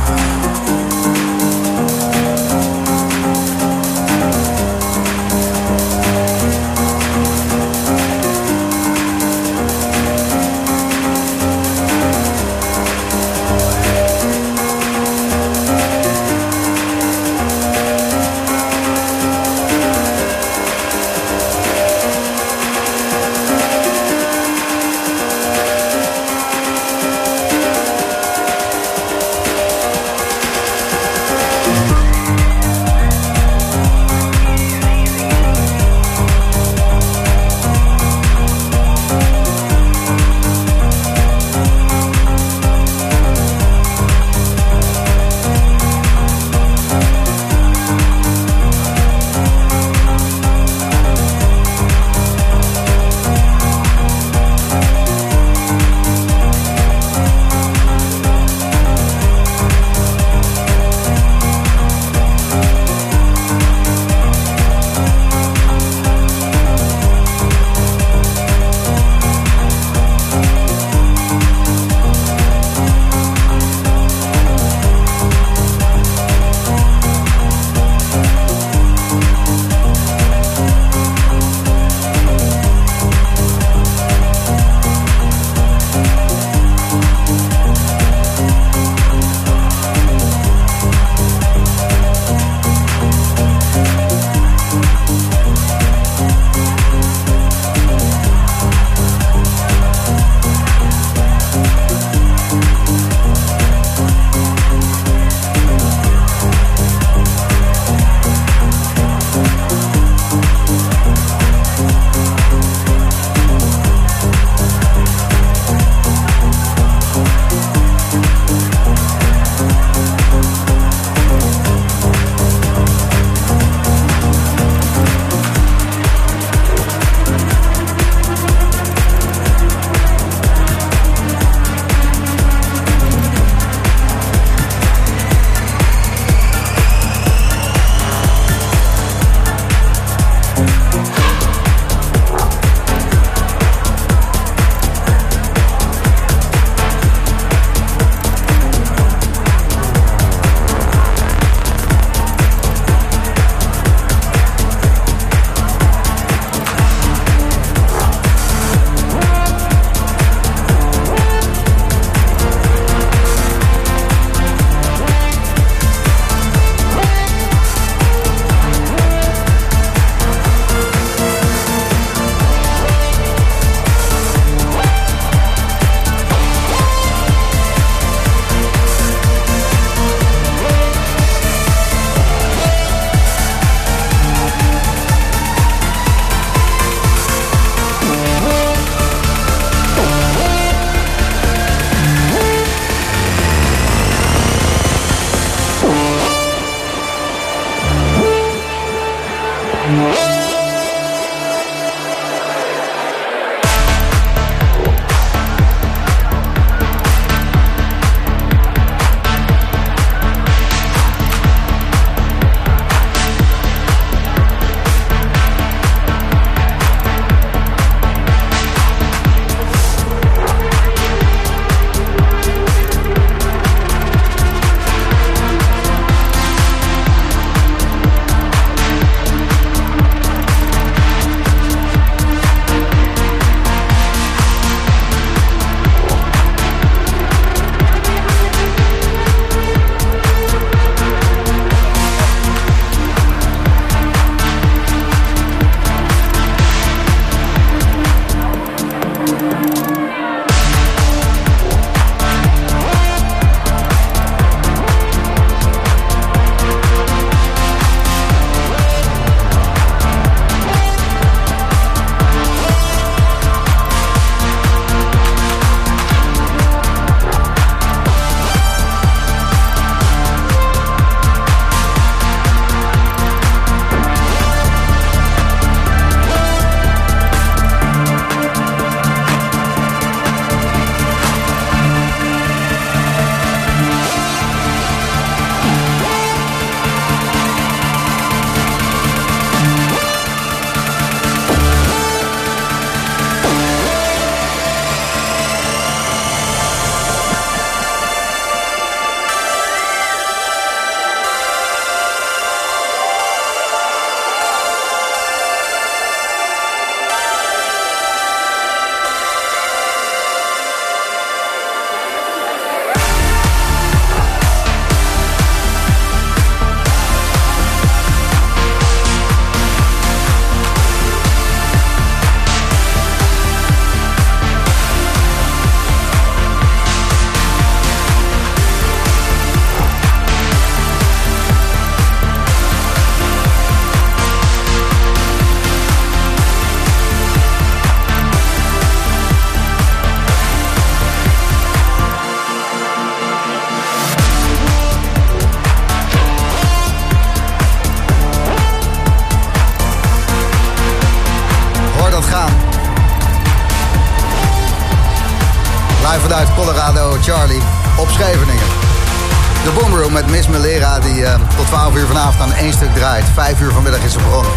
Één 362.63 362.73
stuk 362.73 362.95
draait. 362.95 363.25
5 363.33 363.61
uur 363.61 363.71
vanmiddag 363.71 364.03
is 364.03 364.11
ze 364.11 364.17
begonnen. 364.17 364.51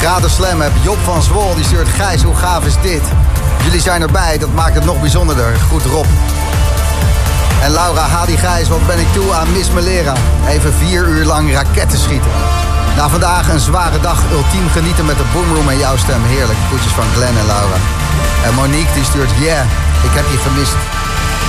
Gratis 0.00 0.34
Slam 0.34 0.60
heb 0.60 0.72
Job 0.82 0.98
van 1.04 1.22
Zwol, 1.22 1.54
die 1.54 1.64
stuurt 1.64 1.88
Gijs, 1.88 2.22
hoe 2.22 2.36
gaaf 2.36 2.64
is 2.64 2.74
dit? 2.82 3.02
Jullie 3.64 3.80
zijn 3.80 4.02
erbij, 4.02 4.38
dat 4.38 4.52
maakt 4.54 4.74
het 4.74 4.84
nog 4.84 5.00
bijzonderder. 5.00 5.56
Goed 5.68 5.84
Rob. 5.84 6.06
En 7.62 7.70
Laura, 7.70 8.00
Hadi 8.00 8.36
Gijs, 8.36 8.68
wat 8.68 8.86
ben 8.86 8.98
ik 8.98 9.12
toe 9.12 9.32
aan 9.32 9.52
Miss 9.52 9.70
Melera? 9.70 10.12
Even 10.48 10.72
vier 10.72 11.08
uur 11.08 11.24
lang 11.24 11.52
raketten 11.52 11.98
schieten. 11.98 12.30
Na 12.96 13.08
vandaag 13.08 13.48
een 13.48 13.60
zware 13.60 14.00
dag, 14.00 14.18
ultiem 14.32 14.68
genieten 14.68 15.04
met 15.04 15.16
de 15.16 15.24
Boomroom 15.32 15.68
en 15.68 15.78
jouw 15.78 15.96
stem. 15.96 16.22
Heerlijk. 16.24 16.58
Groetjes 16.68 16.92
van 16.92 17.04
Glenn 17.14 17.38
en 17.38 17.46
Laura. 17.46 17.78
En 18.44 18.54
Monique 18.54 18.94
die 18.94 19.04
stuurt, 19.04 19.30
yeah, 19.38 19.64
ik 20.02 20.12
heb 20.18 20.24
je 20.30 20.38
gemist. 20.38 20.76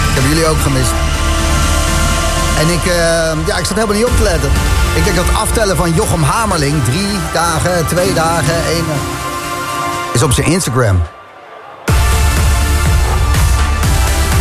Ik 0.09 0.15
heb 0.18 0.24
jullie 0.30 0.47
ook 0.47 0.61
gemist. 0.61 0.93
En 2.59 2.68
ik, 2.70 2.86
uh, 2.86 3.47
ja, 3.47 3.57
ik 3.57 3.65
zat 3.65 3.76
helemaal 3.76 3.95
niet 3.95 4.05
op 4.05 4.18
te 4.18 4.24
letten. 4.24 4.51
Ik 4.98 5.04
denk 5.04 5.16
dat 5.16 5.36
aftellen 5.36 5.76
van 5.76 5.93
Jochem 5.93 6.24
Hamerling, 6.24 6.84
drie 6.84 7.20
dagen, 7.34 7.88
twee 7.88 8.14
dagen, 8.14 8.66
één... 8.66 8.86
is 10.14 10.24
op 10.24 10.32
zijn 10.32 10.48
Instagram. 10.48 11.02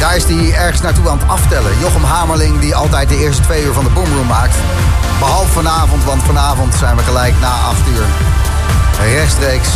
Daar 0.01 0.17
is 0.17 0.25
hij 0.25 0.55
ergens 0.55 0.81
naartoe 0.81 1.09
aan 1.09 1.19
het 1.19 1.29
aftellen. 1.29 1.79
Jochem 1.81 2.05
Hamerling, 2.05 2.61
die 2.61 2.75
altijd 2.75 3.09
de 3.09 3.19
eerste 3.19 3.43
twee 3.43 3.65
uur 3.65 3.73
van 3.73 3.85
de 3.85 3.91
Boomroom 3.91 4.27
maakt. 4.27 4.57
Behalve 5.19 5.53
vanavond, 5.53 6.05
want 6.05 6.23
vanavond 6.23 6.75
zijn 6.75 6.97
we 6.97 7.03
gelijk 7.03 7.35
na 7.41 7.51
acht 7.51 7.89
uur. 7.89 8.07
Rechtstreeks 9.15 9.69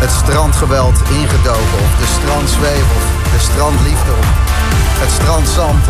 het 0.00 0.10
strandgeweld 0.10 0.98
ingedoken. 1.10 1.78
Of 1.84 1.92
de 1.98 2.06
strandzwevel, 2.18 3.00
de 3.32 3.38
strandliefde. 3.38 4.14
Het 5.02 5.10
strandzand. 5.10 5.84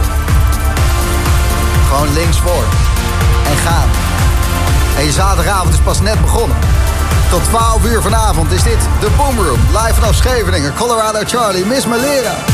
Gewoon 1.89 2.13
links 2.13 2.39
voor. 2.39 2.65
En 3.51 3.57
gaan. 3.57 4.04
En 4.97 5.05
je 5.05 5.13
zaterdagavond 5.13 5.75
is 5.75 5.81
pas 5.81 6.01
net 6.01 6.21
begonnen. 6.21 6.57
Tot 7.31 7.45
12 7.45 7.85
uur 7.85 8.03
vanavond 8.03 8.53
is 8.53 8.63
dit 8.63 8.79
de 9.01 9.09
Boomroom. 9.17 9.61
Live 9.73 9.95
vanaf 9.95 10.15
Scheveningen, 10.15 10.75
Colorado 10.75 11.19
Charlie, 11.25 11.67
Miss 11.67 11.87
Malera. 11.87 12.54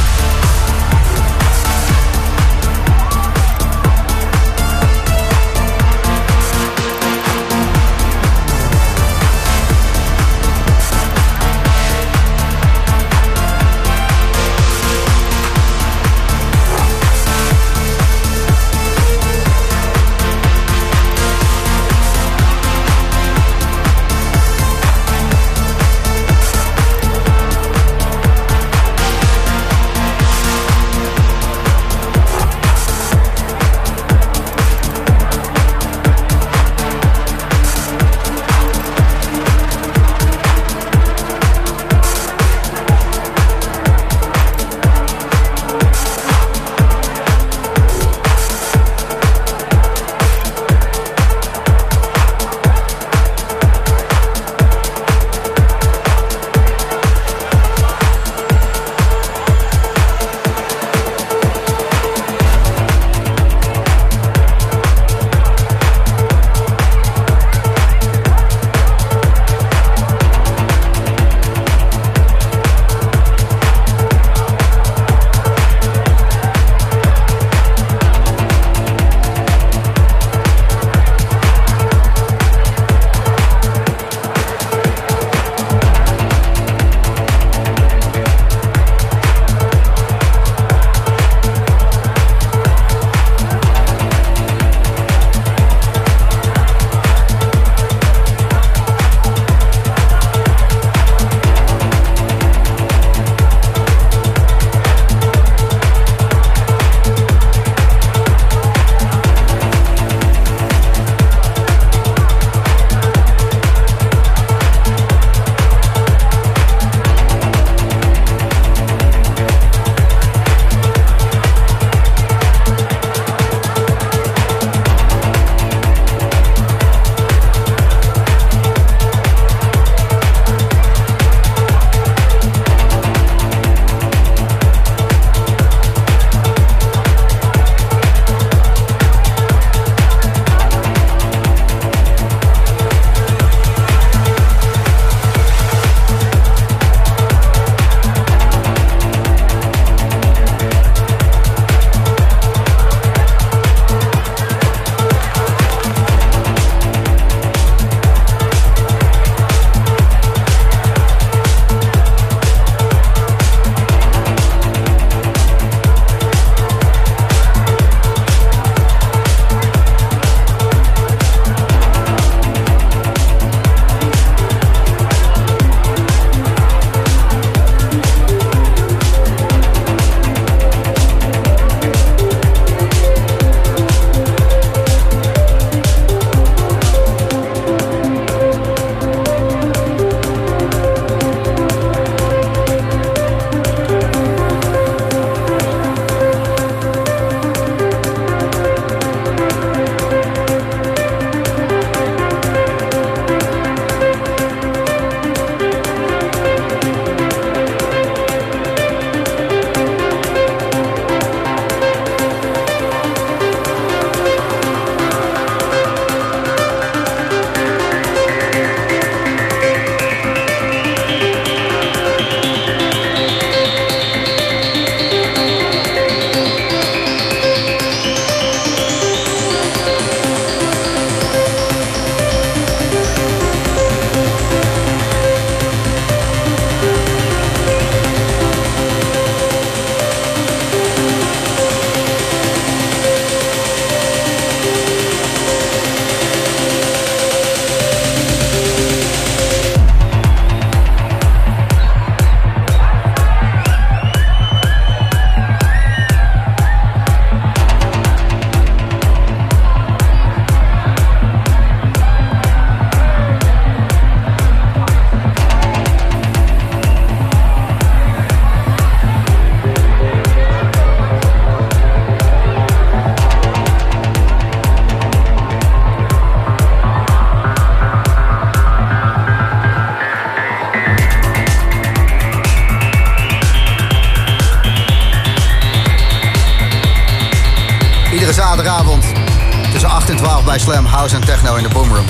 Tussen 290.11 290.27
8 290.27 290.39
en 290.39 290.43
12 290.43 290.45
bij 290.45 290.59
Slam 290.59 290.85
House 290.85 291.15
en 291.15 291.25
Techno 291.25 291.55
in 291.55 291.63
de 291.63 291.69
Boomroom. 291.69 292.05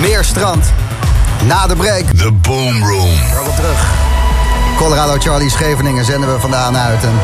Meer 0.00 0.24
strand. 0.24 0.72
Na 1.44 1.66
de 1.66 1.76
break. 1.76 2.04
The 2.16 2.32
Boom 2.32 2.84
Room. 2.84 3.10
Welkom 3.32 3.54
terug. 3.54 3.86
Colorado 4.76 5.18
Charlie 5.18 5.50
Scheveningen 5.50 6.04
zenden 6.04 6.32
we 6.32 6.40
vandaan 6.40 6.76
uit. 6.76 7.04
En 7.04 7.20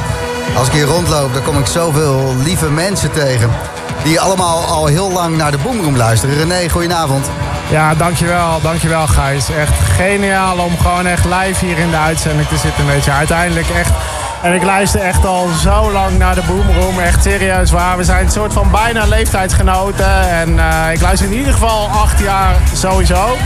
als 0.56 0.66
ik 0.66 0.72
hier 0.72 0.84
rondloop, 0.84 1.32
dan 1.32 1.42
kom 1.42 1.58
ik 1.58 1.66
zoveel 1.66 2.34
lieve 2.44 2.70
mensen 2.70 3.12
tegen. 3.12 3.50
Die 4.02 4.20
allemaal 4.20 4.64
al 4.64 4.86
heel 4.86 5.12
lang 5.12 5.36
naar 5.36 5.50
de 5.50 5.58
Boomroom 5.58 5.96
luisteren. 5.96 6.36
René, 6.36 6.68
goedenavond. 6.68 7.26
Ja, 7.70 7.94
dankjewel, 7.94 8.60
dankjewel 8.62 9.06
Gijs. 9.06 9.48
Echt 9.50 9.74
geniaal 9.96 10.58
om 10.58 10.78
gewoon 10.78 11.06
echt 11.06 11.24
live 11.24 11.64
hier 11.64 11.78
in 11.78 11.90
de 11.90 11.96
uitzending 11.96 12.48
te 12.48 12.56
zitten. 12.56 12.86
Weet 12.86 13.04
je. 13.04 13.10
Uiteindelijk 13.10 13.68
echt... 13.68 13.90
En 14.46 14.54
ik 14.54 14.62
luister 14.62 15.00
echt 15.00 15.24
al 15.24 15.48
zo 15.48 15.92
lang 15.92 16.18
naar 16.18 16.34
de 16.34 16.42
Boomroom. 16.46 17.00
Echt 17.00 17.22
serieus 17.22 17.70
waar. 17.70 17.96
We 17.96 18.04
zijn 18.04 18.24
een 18.24 18.32
soort 18.32 18.52
van 18.52 18.70
bijna 18.70 19.06
leeftijdsgenoten. 19.06 20.28
En 20.28 20.48
uh, 20.48 20.92
ik 20.92 21.00
luister 21.00 21.30
in 21.30 21.36
ieder 21.36 21.52
geval 21.52 21.88
acht 21.88 22.18
jaar 22.20 22.54
sowieso. 22.72 23.36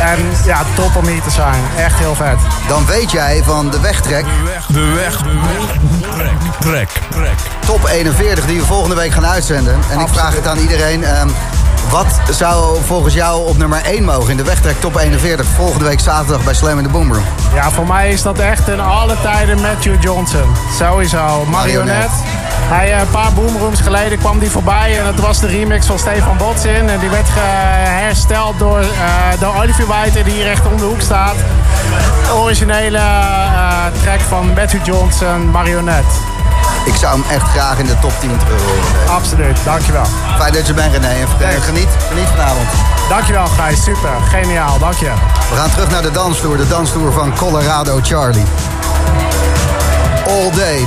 En 0.00 0.18
ja, 0.44 0.62
top 0.74 0.96
om 0.96 1.06
hier 1.06 1.22
te 1.22 1.30
zijn. 1.30 1.62
Echt 1.76 1.98
heel 1.98 2.14
vet. 2.14 2.38
Dan 2.68 2.86
weet 2.86 3.10
jij 3.10 3.42
van 3.44 3.70
de 3.70 3.80
wegtrek. 3.80 4.24
De 4.24 4.42
weg, 4.44 4.66
de 4.66 4.92
weg, 4.94 5.16
de 5.22 5.38
weg. 5.46 5.76
Trek, 6.16 6.38
trek, 6.60 6.88
trek. 7.10 7.38
Top 7.66 7.86
41 7.86 8.46
die 8.46 8.58
we 8.58 8.64
volgende 8.64 8.96
week 8.96 9.12
gaan 9.12 9.26
uitzenden. 9.26 9.74
En 9.74 9.80
Absoluut. 9.80 10.08
ik 10.08 10.14
vraag 10.14 10.34
het 10.34 10.46
aan 10.46 10.58
iedereen. 10.58 11.20
Um, 11.20 11.30
wat 11.88 12.20
zou 12.30 12.76
volgens 12.84 13.14
jou 13.14 13.46
op 13.48 13.56
nummer 13.56 13.82
1 13.84 14.04
mogen 14.04 14.30
in 14.30 14.36
de 14.36 14.44
wegtrek 14.44 14.80
top 14.80 14.96
41 14.96 15.46
volgende 15.46 15.84
week 15.84 16.00
zaterdag 16.00 16.44
bij 16.44 16.54
Slam 16.54 16.78
in 16.78 16.82
de 16.82 16.88
Boomroom? 16.88 17.24
Ja, 17.54 17.70
voor 17.70 17.86
mij 17.86 18.10
is 18.10 18.22
dat 18.22 18.38
echt 18.38 18.68
een 18.68 18.80
alle 18.80 19.14
tijden 19.22 19.60
Matthew 19.60 20.02
Johnson. 20.02 20.54
Sowieso. 20.78 21.44
Marionet. 21.44 22.10
Hij, 22.72 23.00
een 23.00 23.10
paar 23.10 23.32
boomrooms 23.32 23.80
geleden 23.80 24.18
kwam 24.18 24.38
die 24.38 24.50
voorbij 24.50 24.98
en 24.98 25.04
dat 25.04 25.14
was 25.14 25.40
de 25.40 25.46
remix 25.46 25.86
van 25.86 25.98
Stefan 25.98 26.36
Botsin. 26.36 26.88
En 26.88 26.98
die 26.98 27.08
werd 27.10 27.28
hersteld 27.32 28.58
door, 28.58 28.80
uh, 28.80 29.40
door 29.40 29.54
Olivier 29.56 29.86
White, 29.86 30.22
die 30.22 30.34
hier 30.34 30.50
echt 30.50 30.66
om 30.66 30.76
de 30.76 30.84
hoek 30.84 31.00
staat. 31.00 31.34
De 32.26 32.34
originele 32.34 32.98
uh, 32.98 33.84
track 34.02 34.20
van 34.20 34.46
Matthew 34.54 34.86
Johnson, 34.86 35.50
Marionet. 35.50 36.04
Ik 36.84 36.94
zou 36.94 37.20
hem 37.20 37.30
echt 37.30 37.48
graag 37.48 37.78
in 37.78 37.86
de 37.86 37.98
top 37.98 38.12
10 38.20 38.38
terug 38.38 38.62
horen. 38.62 39.14
Absoluut, 39.14 39.58
dankjewel. 39.64 40.04
Fijn 40.38 40.52
dat 40.52 40.66
je 40.66 40.74
bent 40.74 40.92
René 40.92 41.26
en 41.40 41.62
geniet, 41.62 41.88
geniet 42.08 42.26
vanavond. 42.28 42.68
Dankjewel 43.08 43.46
Gijs, 43.46 43.82
super, 43.82 44.10
geniaal, 44.28 44.78
dank 44.78 44.94
je. 44.94 45.12
We 45.50 45.56
gaan 45.56 45.70
terug 45.70 45.90
naar 45.90 46.02
de 46.02 46.10
dansvloer, 46.10 46.56
de 46.56 46.68
dansvloer 46.68 47.12
van 47.12 47.36
Colorado 47.36 47.98
Charlie. 48.02 48.44
All 50.26 50.50
Day, 50.50 50.86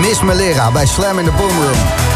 Miss 0.00 0.22
Melera 0.22 0.70
bij 0.70 0.86
Slam 0.86 1.18
in 1.18 1.24
the 1.24 1.30
Boom 1.30 2.07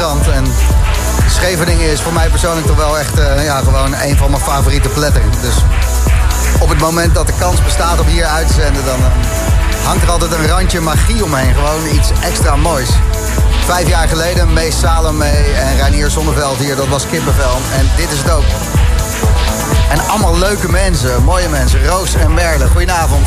strand. 0.00 0.28
En 0.28 0.44
Scheveningen 1.28 1.90
is 1.90 2.00
voor 2.00 2.12
mij 2.12 2.28
persoonlijk 2.28 2.66
toch 2.66 2.76
wel 2.76 2.98
echt 2.98 3.18
eh, 3.18 3.44
ja, 3.44 3.58
gewoon 3.58 3.94
een 3.94 4.16
van 4.16 4.30
mijn 4.30 4.42
favoriete 4.42 4.88
plekken. 4.88 5.22
Dus 5.40 5.54
op 6.60 6.68
het 6.68 6.78
moment 6.78 7.14
dat 7.14 7.26
de 7.26 7.32
kans 7.38 7.64
bestaat 7.64 8.00
om 8.00 8.06
hier 8.06 8.24
uit 8.24 8.46
te 8.46 8.52
zenden... 8.52 8.84
dan 8.84 8.98
eh, 8.98 9.86
hangt 9.86 10.02
er 10.02 10.10
altijd 10.10 10.32
een 10.32 10.46
randje 10.46 10.80
magie 10.80 11.24
omheen. 11.24 11.54
Gewoon 11.54 11.86
iets 11.94 12.10
extra 12.20 12.56
moois. 12.56 12.88
Vijf 13.64 13.88
jaar 13.88 14.08
geleden 14.08 14.52
Mees 14.52 14.78
Salome 14.78 15.24
en 15.54 15.76
Reinier 15.76 16.10
Zonneveld 16.10 16.58
hier. 16.58 16.76
Dat 16.76 16.88
was 16.88 17.06
kippenvel. 17.06 17.58
En 17.78 17.90
dit 17.96 18.10
is 18.10 18.18
het 18.18 18.30
ook. 18.30 18.44
En 19.90 20.08
allemaal 20.08 20.38
leuke 20.38 20.70
mensen, 20.70 21.22
mooie 21.22 21.48
mensen. 21.48 21.86
Roos 21.86 22.14
en 22.14 22.34
Merle, 22.34 22.68
goedenavond. 22.68 23.26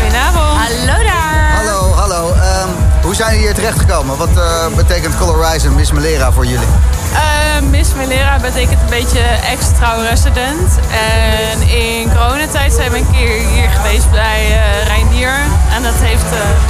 Goedenavond. 0.00 0.58
Hallo 0.58 1.02
daar. 1.04 1.52
Hallo, 1.56 1.92
hallo. 1.92 2.32
Ehm, 2.32 2.93
hoe 3.04 3.14
zijn 3.14 3.30
jullie 3.30 3.46
hier 3.46 3.54
terechtgekomen? 3.54 4.16
Wat 4.16 4.36
eh, 4.36 4.66
betekent 4.76 5.16
Colorize 5.18 5.70
Miss 5.70 5.92
Melera 5.92 6.32
voor 6.32 6.46
jullie? 6.46 6.66
Uh, 7.12 7.70
Miss 7.70 7.94
Melera 7.94 8.38
betekent 8.38 8.80
een 8.80 8.88
beetje 8.88 9.20
ex-trouw 9.50 10.00
resident. 10.00 10.78
En 10.90 11.68
in 11.68 12.12
coronatijd 12.16 12.72
zijn 12.72 12.90
we 12.90 12.98
een 12.98 13.10
keer 13.12 13.46
hier 13.46 13.68
geweest 13.70 14.10
bij 14.10 14.50
uh, 14.50 14.86
Reinier. 14.86 15.34
En 15.74 15.82
dat 15.82 15.94
heeft 15.96 16.24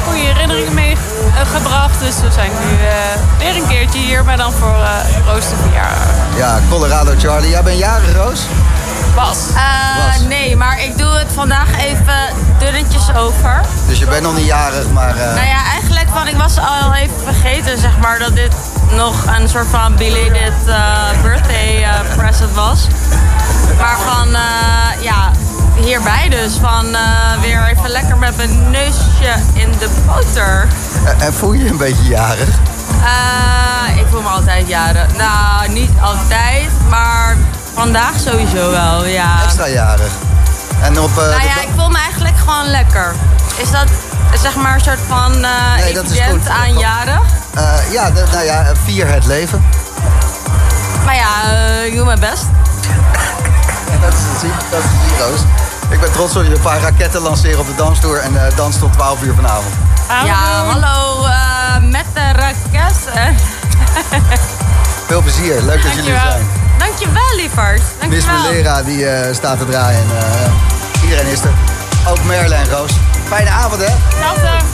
goede 0.04 0.18
herinneringen 0.18 0.74
meegebracht. 0.74 2.00
dus 2.00 2.20
we 2.20 2.30
zijn 2.32 2.50
nu 2.50 2.76
weer 3.38 3.56
een 3.56 3.68
keertje 3.68 3.98
hier, 3.98 4.24
maar 4.24 4.36
dan 4.36 4.52
voor 4.52 4.76
Roos 5.26 5.48
de 5.48 5.56
verjaardag. 5.62 6.06
Ja, 6.36 6.58
Colorado 6.70 7.12
Charlie. 7.18 7.50
Jij 7.50 7.62
bent 7.62 7.78
jarig, 7.78 8.14
Roos? 8.14 8.40
Was. 9.14 9.38
Uh, 9.54 10.28
nee, 10.28 10.56
maar 10.56 10.82
ik 10.82 10.98
doe 10.98 11.08
het 11.08 11.32
vandaag 11.34 11.78
even 11.78 12.18
dunnetjes 12.58 13.14
over. 13.14 13.60
Dus 13.86 13.98
je 13.98 14.06
bent 14.06 14.22
nog 14.22 14.36
niet 14.36 14.46
jarig, 14.46 14.90
maar... 14.90 15.16
Uh... 15.16 15.34
Nou 15.34 15.46
ja, 15.46 15.64
eigenlijk, 15.72 16.08
van, 16.12 16.28
ik 16.28 16.36
was 16.36 16.58
al 16.58 16.94
even 16.94 17.14
vergeten, 17.24 17.78
zeg 17.78 17.98
maar, 17.98 18.18
dat 18.18 18.34
dit 18.34 18.54
nog 18.90 19.26
een 19.38 19.48
soort 19.48 19.66
van 19.66 19.96
belated 19.96 20.52
uh, 20.66 21.22
birthday 21.22 21.86
present 22.16 22.54
was. 22.54 22.86
Maar 23.78 23.96
van, 23.98 24.28
ja, 25.00 25.30
hierbij 25.74 26.28
dus. 26.28 26.52
Van 26.60 26.96
weer 27.40 27.64
even 27.66 27.88
lekker 27.88 28.16
met 28.16 28.36
mijn 28.36 28.70
neusje 28.70 29.34
in 29.52 29.70
de 29.78 29.88
boter. 30.06 30.68
En 31.18 31.34
voel 31.34 31.52
je 31.52 31.64
je 31.64 31.70
een 31.70 31.76
beetje 31.76 32.04
jarig? 32.04 32.48
ik 33.96 34.06
voel 34.10 34.22
me 34.22 34.28
altijd 34.28 34.68
jarig. 34.68 35.16
Nou, 35.16 35.68
niet 35.68 35.90
altijd, 36.00 36.70
maar 36.88 37.36
Vandaag 37.74 38.18
sowieso 38.18 38.70
wel, 38.70 39.04
ja. 39.06 39.42
Extra 39.44 39.68
jarig. 39.68 40.12
En 40.82 41.00
op, 41.00 41.10
uh, 41.10 41.16
nou 41.16 41.42
ja, 41.42 41.60
ik 41.62 41.68
voel 41.76 41.88
me 41.88 41.98
eigenlijk 41.98 42.36
gewoon 42.38 42.66
lekker. 42.66 43.14
Is 43.56 43.70
dat 43.70 43.88
zeg 44.42 44.54
maar 44.56 44.74
een 44.74 44.80
soort 44.80 44.98
van 45.08 45.32
uh, 45.32 45.74
nee, 45.76 45.94
dat 45.94 46.10
is 46.10 46.20
goed. 46.20 46.48
aan 46.48 46.78
jarig? 46.78 47.22
Uh, 47.56 47.92
ja, 47.92 48.10
de, 48.10 48.24
nou 48.32 48.44
ja, 48.44 48.72
vier 48.84 49.08
het 49.08 49.24
leven. 49.24 49.64
Maar 51.04 51.14
ja, 51.14 51.28
ik 51.84 51.94
doe 51.94 52.04
mijn 52.04 52.20
best. 52.20 52.44
dat 54.02 54.12
is 54.12 54.42
het 54.42 54.70
dat 54.70 54.80
is 54.80 54.90
het 54.90 55.20
Roos. 55.20 55.40
Ik 55.90 56.00
ben 56.00 56.12
trots 56.12 56.36
op 56.36 56.42
je 56.42 56.54
een 56.54 56.60
paar 56.60 56.80
raketten 56.80 57.20
lanceren 57.20 57.60
op 57.60 57.66
de 57.66 57.74
danstoer 57.74 58.18
en 58.18 58.32
dans 58.56 58.78
tot 58.78 58.92
12 58.92 59.22
uur 59.22 59.34
vanavond. 59.34 59.74
Ja, 60.24 60.64
hallo, 60.64 61.26
met 61.80 62.04
de 62.14 62.32
raket. 62.32 62.96
Veel 65.06 65.22
plezier, 65.22 65.62
leuk 65.62 65.82
dat 65.82 65.92
jullie 65.94 66.12
er 66.12 66.20
zijn. 66.20 66.63
Dankjewel, 66.84 67.36
lieverd. 67.36 67.82
Miss 68.08 68.26
Melera 68.26 68.82
die 68.82 69.04
uh, 69.04 69.32
staat 69.32 69.58
te 69.58 69.66
draaien. 69.66 70.04
Uh, 70.04 71.02
iedereen 71.02 71.26
is 71.26 71.40
er. 71.40 71.52
Ook 72.08 72.24
Merle 72.24 72.54
en 72.54 72.70
Roos. 72.70 72.92
Fijne 73.28 73.50
avond, 73.50 73.80
hè? 73.80 73.90
Hetzelfde. 73.90 74.73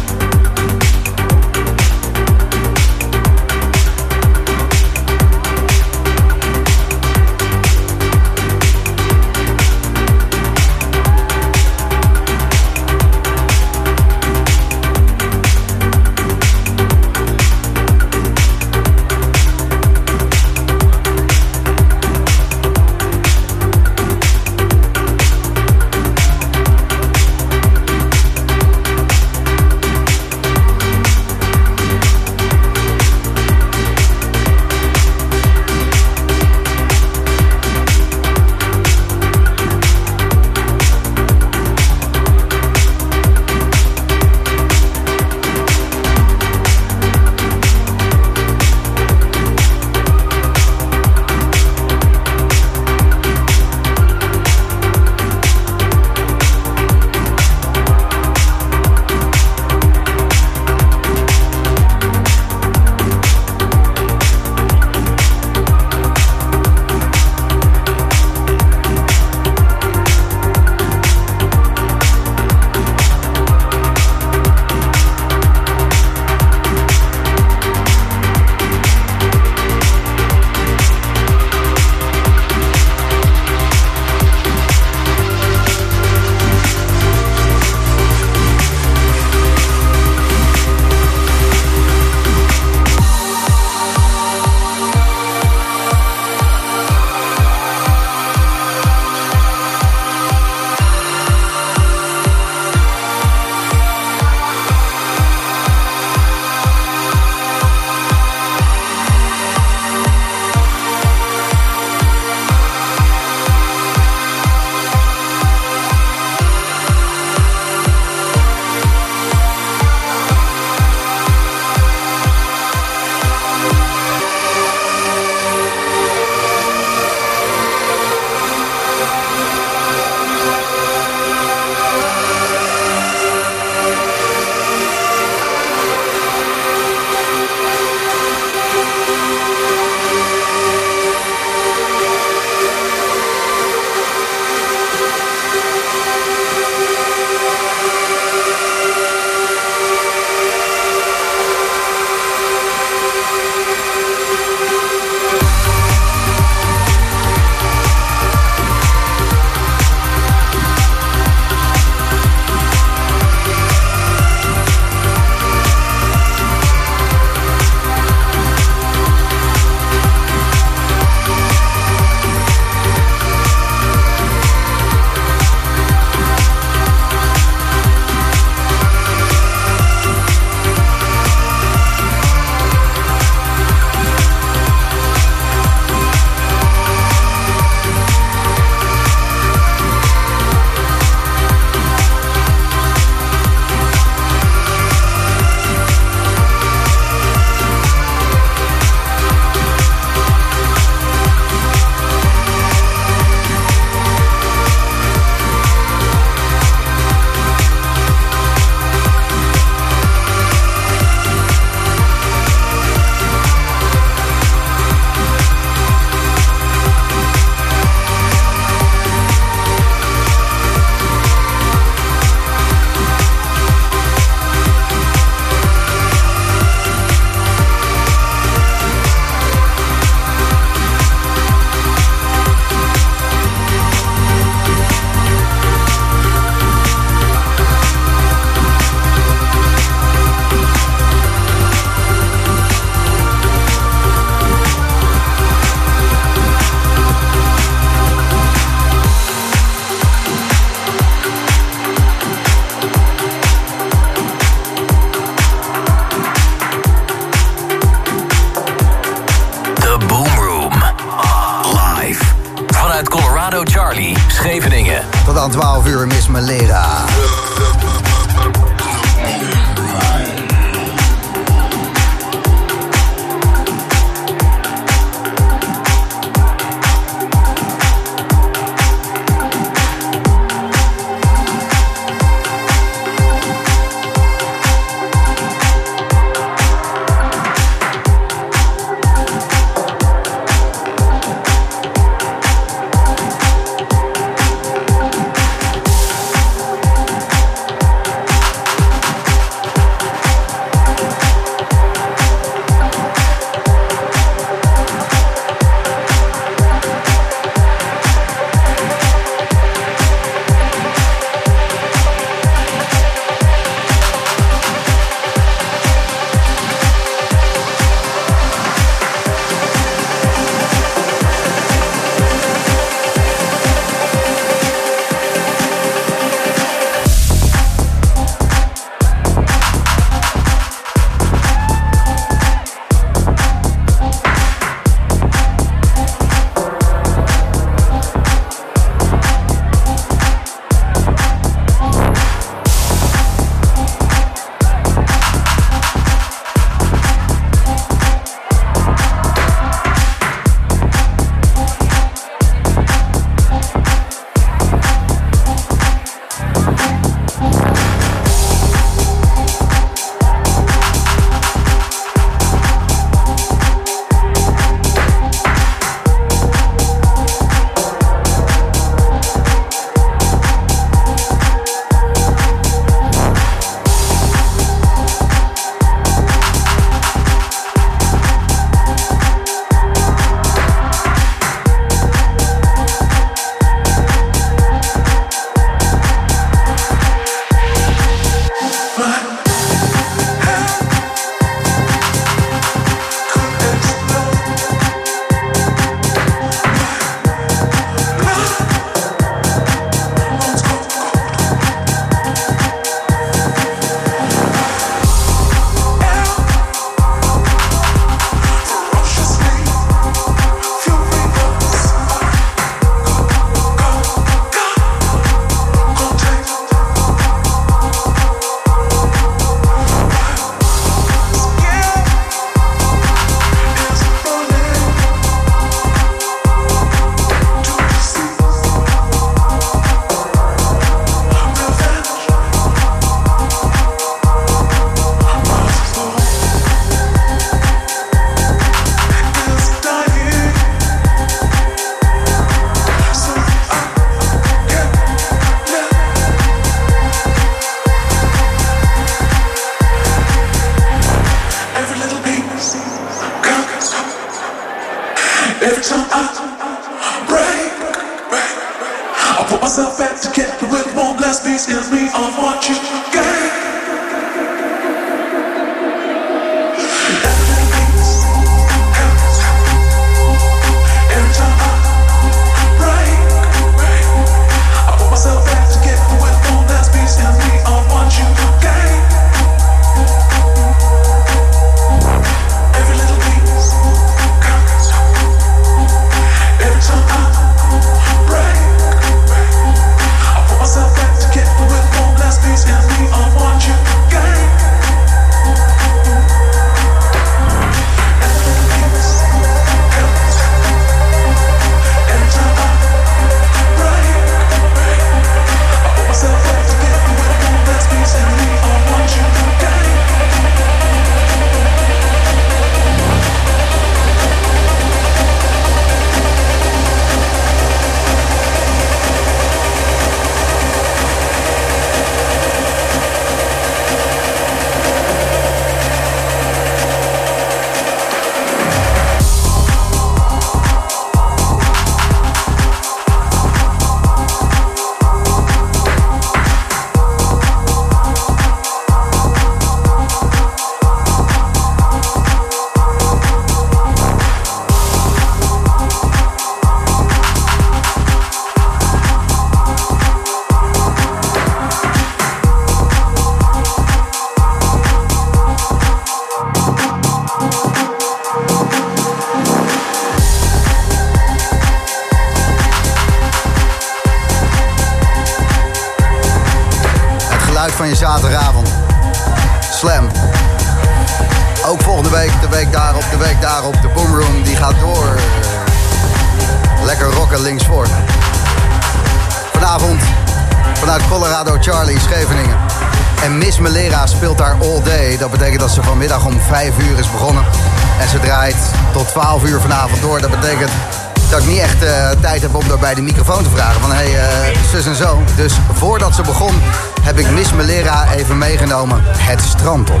Zus 594.82 594.86
en 594.98 595.04
zo. 595.06 595.22
Dus 595.36 595.52
voordat 595.72 596.14
ze 596.14 596.22
begon, 596.22 596.54
heb 597.02 597.18
ik 597.18 597.30
Miss 597.30 597.52
Melera 597.52 598.06
even 598.16 598.38
meegenomen 598.38 599.02
het 599.04 599.40
strand 599.42 599.90
op. 599.90 600.00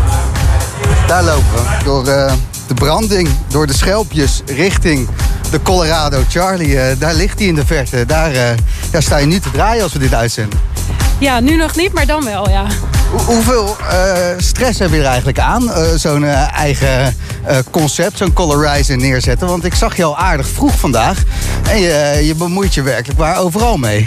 Daar 1.06 1.22
lopen 1.22 1.52
we. 1.52 1.84
Door 1.84 2.06
eh, 2.08 2.32
de 2.66 2.74
branding, 2.74 3.28
door 3.48 3.66
de 3.66 3.72
schelpjes, 3.74 4.42
richting 4.46 5.08
de 5.50 5.62
Colorado 5.62 6.22
Charlie. 6.28 6.80
Eh, 6.80 6.96
daar 6.98 7.14
ligt 7.14 7.38
hij 7.38 7.48
in 7.48 7.54
de 7.54 7.66
verte. 7.66 8.06
Daar 8.06 8.32
eh, 8.32 8.56
ja, 8.92 9.00
sta 9.00 9.16
je 9.16 9.26
nu 9.26 9.40
te 9.40 9.50
draaien 9.50 9.82
als 9.82 9.92
we 9.92 9.98
dit 9.98 10.14
uitzenden. 10.14 10.58
Ja, 11.18 11.40
nu 11.40 11.56
nog 11.56 11.76
niet, 11.76 11.92
maar 11.92 12.06
dan 12.06 12.24
wel, 12.24 12.48
ja. 12.48 12.64
Hoe- 13.10 13.20
hoeveel 13.20 13.76
stress 14.36 14.78
heb 14.78 14.90
je 14.90 14.98
er 14.98 15.04
eigenlijk 15.04 15.38
aan? 15.38 15.70
Zo'n 15.96 16.24
eigen 16.24 17.16
concept, 17.70 18.18
zo'n 18.18 18.32
Colorizer 18.32 18.96
neerzetten. 18.96 19.48
Want 19.48 19.64
ik 19.64 19.74
zag 19.74 19.96
je 19.96 20.04
al 20.04 20.16
aardig 20.18 20.48
vroeg 20.48 20.78
vandaag. 20.78 21.22
En 21.68 21.80
je, 21.80 22.20
je 22.22 22.34
bemoeit 22.34 22.74
je 22.74 22.82
werkelijk 22.82 23.18
waar 23.18 23.38
overal 23.38 23.76
mee. 23.76 24.06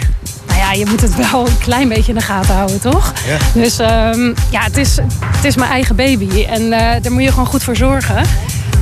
Je 0.78 0.86
moet 0.86 1.00
het 1.00 1.30
wel 1.30 1.46
een 1.46 1.58
klein 1.58 1.88
beetje 1.88 2.12
in 2.12 2.18
de 2.18 2.24
gaten 2.24 2.54
houden, 2.54 2.80
toch? 2.80 3.12
Ja. 3.26 3.60
Dus 3.60 3.78
ehm, 3.78 4.32
ja, 4.50 4.62
het 4.62 4.76
is, 4.76 4.96
het 5.24 5.44
is 5.44 5.56
mijn 5.56 5.70
eigen 5.70 5.96
baby. 5.96 6.44
En 6.44 6.72
eh, 6.72 7.02
daar 7.02 7.12
moet 7.12 7.22
je 7.22 7.28
gewoon 7.28 7.46
goed 7.46 7.62
voor 7.62 7.76
zorgen. 7.76 8.22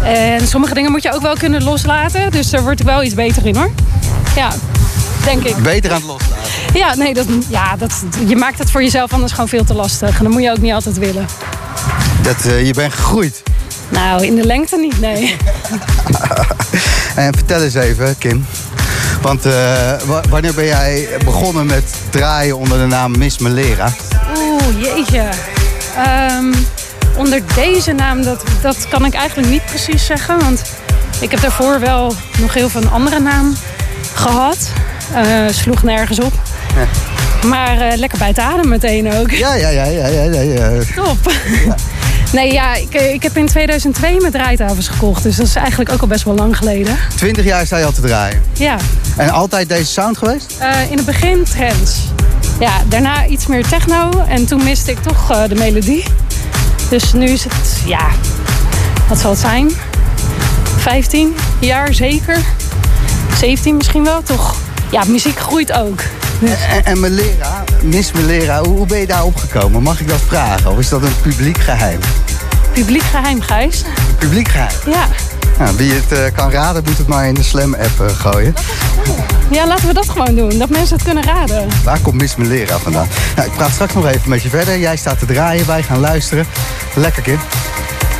En 0.04 0.46
sommige 0.46 0.74
dingen 0.74 0.90
moet 0.90 1.02
je 1.02 1.12
ook 1.12 1.22
wel 1.22 1.34
kunnen 1.36 1.62
loslaten. 1.62 2.30
Dus 2.30 2.50
daar 2.50 2.62
word 2.62 2.80
ik 2.80 2.86
wel 2.86 3.02
iets 3.02 3.14
beter 3.14 3.46
in, 3.46 3.56
hoor. 3.56 3.70
Ja, 4.36 4.52
denk 5.24 5.44
ik. 5.44 5.56
Beter 5.56 5.90
aan 5.90 5.96
het 5.96 6.06
loslaten. 6.06 6.42
Ja, 6.74 6.94
nee, 6.94 7.14
dat, 7.14 7.26
ja, 7.48 7.76
dat, 7.76 7.92
je 8.26 8.36
maakt 8.36 8.58
het 8.58 8.70
voor 8.70 8.82
jezelf 8.82 9.12
anders 9.12 9.32
gewoon 9.32 9.48
veel 9.48 9.64
te 9.64 9.74
lastig. 9.74 10.18
En 10.18 10.24
dat 10.24 10.32
moet 10.32 10.42
je 10.42 10.50
ook 10.50 10.60
niet 10.60 10.72
altijd 10.72 10.98
willen. 10.98 11.26
Dat, 12.22 12.44
eh, 12.44 12.66
je 12.66 12.74
bent 12.74 12.92
gegroeid. 12.92 13.42
Nou, 13.88 14.26
in 14.26 14.34
de 14.34 14.46
lengte 14.46 14.76
niet, 14.76 15.00
nee. 15.00 15.36
En 17.14 17.34
vertel 17.34 17.62
eens 17.62 17.74
even, 17.74 18.18
Kim. 18.18 18.46
Want 19.22 19.46
eh, 19.46 19.52
wa- 20.06 20.20
wanneer 20.28 20.54
ben 20.54 20.64
jij 20.64 21.08
begonnen 21.24 21.66
met 21.66 21.84
draaien 22.10 22.56
onder 22.56 22.78
de 22.78 22.86
naam 22.86 23.18
Miss 23.18 23.38
Melera? 23.38 23.92
Oeh, 24.38 24.62
jeetje. 24.82 25.22
Ehm, 25.96 26.52
onder 27.16 27.40
deze 27.54 27.92
naam, 27.92 28.22
dat, 28.22 28.42
dat 28.62 28.88
kan 28.88 29.04
ik 29.04 29.14
eigenlijk 29.14 29.48
niet 29.48 29.64
precies 29.64 30.06
zeggen. 30.06 30.38
Want 30.38 30.62
ik 31.20 31.30
heb 31.30 31.40
daarvoor 31.40 31.80
wel 31.80 32.14
nog 32.38 32.54
heel 32.54 32.68
veel 32.68 32.82
een 32.82 32.90
andere 32.90 33.20
naam 33.20 33.56
gehad. 34.14 34.56
Eh, 35.14 35.24
sloeg 35.50 35.82
nergens 35.82 36.20
op. 36.20 36.32
Maar 37.46 37.78
eh, 37.80 37.98
lekker 37.98 38.18
bij 38.18 38.28
het 38.28 38.38
adem 38.38 38.68
meteen 38.68 39.12
ook. 39.14 39.30
Ja, 39.30 39.54
ja, 39.54 39.68
ja, 39.68 39.84
ja, 39.84 40.06
ja. 40.06 40.22
ja, 40.22 40.40
ja. 40.40 40.70
Top. 40.94 41.32
Nee, 42.32 42.52
ja, 42.52 42.74
ik, 42.74 42.94
eh, 42.94 43.12
ik 43.12 43.22
heb 43.22 43.36
in 43.36 43.46
2002 43.46 44.20
mijn 44.20 44.32
draaitafels 44.32 44.88
gekocht. 44.88 45.22
Dus 45.22 45.36
dat 45.36 45.46
is 45.46 45.54
eigenlijk 45.54 45.90
ook 45.92 46.00
al 46.00 46.06
best 46.06 46.24
wel 46.24 46.34
lang 46.34 46.56
geleden. 46.56 46.96
Twintig 47.16 47.44
jaar 47.44 47.66
sta 47.66 47.76
je 47.76 47.84
al 47.84 47.92
te 47.92 48.00
draaien. 48.00 48.42
Ja, 48.52 48.76
En 49.16 49.30
altijd 49.30 49.68
deze 49.68 49.84
sound 49.92 50.18
geweest? 50.18 50.54
Eh, 50.58 50.90
in 50.90 50.96
het 50.96 51.06
begin 51.06 51.44
trends. 51.44 51.98
Ja, 52.60 52.72
daarna 52.88 53.26
iets 53.26 53.46
meer 53.46 53.66
techno. 53.68 54.10
En 54.28 54.46
toen 54.46 54.64
miste 54.64 54.90
ik 54.90 55.02
toch 55.02 55.30
eh, 55.30 55.42
de 55.48 55.54
melodie. 55.54 56.04
Dus 56.90 57.12
nu 57.12 57.26
is 57.26 57.44
het, 57.44 57.80
ja, 57.86 58.08
wat 59.08 59.18
zal 59.18 59.30
het 59.30 59.40
zijn? 59.40 59.70
15 60.78 61.34
jaar 61.60 61.94
zeker. 61.94 62.38
17 63.38 63.76
misschien 63.76 64.04
wel, 64.04 64.22
toch? 64.22 64.56
Ja, 64.90 65.02
muziek 65.06 65.38
groeit 65.38 65.72
ook. 65.72 66.00
Dus, 66.38 66.50
En, 66.70 66.84
en 66.84 67.00
Melera, 67.00 67.64
Miss 67.82 68.12
Melera, 68.12 68.62
hoe, 68.62 68.76
hoe 68.76 68.86
ben 68.86 68.98
je 68.98 69.06
daar 69.06 69.24
opgekomen? 69.24 69.82
Mag 69.82 70.00
ik 70.00 70.08
dat 70.08 70.20
vragen? 70.26 70.70
Of 70.70 70.78
is 70.78 70.88
dat 70.88 71.02
een 71.02 71.20
publiek 71.22 71.58
geheim? 71.58 72.00
Publiek 72.72 73.02
geheim, 73.02 73.40
Gijs. 73.40 73.84
Publiek 74.18 74.48
geheim? 74.48 74.70
Ja. 74.86 75.06
Nou, 75.58 75.76
wie 75.76 75.92
het 75.92 76.12
eh, 76.12 76.18
kan 76.34 76.50
raden, 76.50 76.82
moet 76.86 76.98
het 76.98 77.06
maar 77.06 77.26
in 77.26 77.34
de 77.34 77.42
Slam-app 77.42 78.00
eh, 78.00 78.06
gooien. 78.18 78.54
ja, 79.50 79.66
laten 79.66 79.86
we 79.86 79.94
dat 79.94 80.08
gewoon 80.08 80.34
doen. 80.34 80.58
Dat 80.58 80.68
mensen 80.68 80.94
het 80.96 81.04
kunnen 81.04 81.24
raden. 81.24 81.68
Waar 81.84 81.98
komt 81.98 82.20
Miss 82.20 82.36
Melera 82.36 82.78
vandaan? 82.78 83.08
Nou, 83.36 83.48
ik 83.48 83.54
praat 83.54 83.70
straks 83.70 83.94
nog 83.94 84.06
even 84.06 84.28
met 84.28 84.42
je 84.42 84.48
verder. 84.48 84.78
Jij 84.78 84.96
staat 84.96 85.18
te 85.18 85.26
draaien, 85.26 85.66
wij 85.66 85.82
gaan 85.82 86.00
luisteren. 86.00 86.46
Lekker, 86.94 87.22
Kim. 87.22 87.38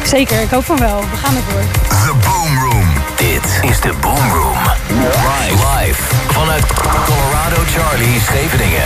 Zeker, 0.06 0.40
ik 0.40 0.50
hoop 0.50 0.64
van 0.64 0.78
wel. 0.78 1.00
We 1.00 1.16
gaan 1.16 1.36
ervoor. 1.36 1.62
The 1.88 2.12
Boom 2.28 2.58
Room. 2.58 2.86
Dit 3.16 3.70
is 3.70 3.80
de 3.80 3.92
Boom 4.00 4.32
Room. 4.32 4.56
Live. 4.88 5.64
Live. 5.78 6.02
Vanuit 6.32 6.64
Colorado 7.06 7.56
Charlie, 7.76 8.20
Scheveningen. 8.20 8.84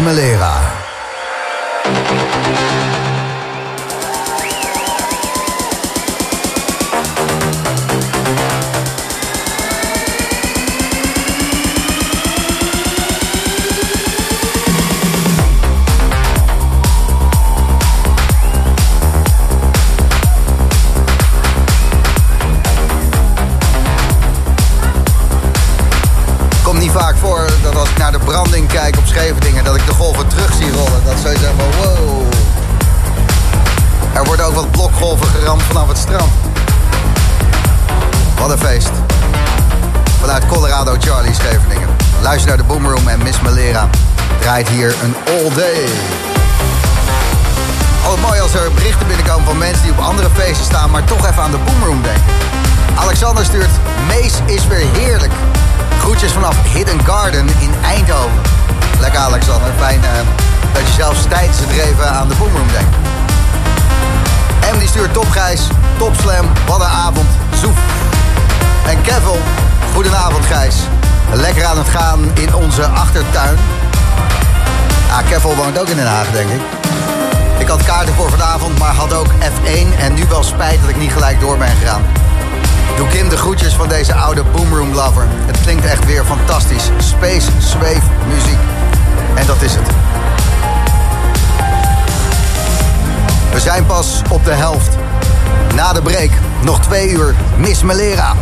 Miss 0.00 0.16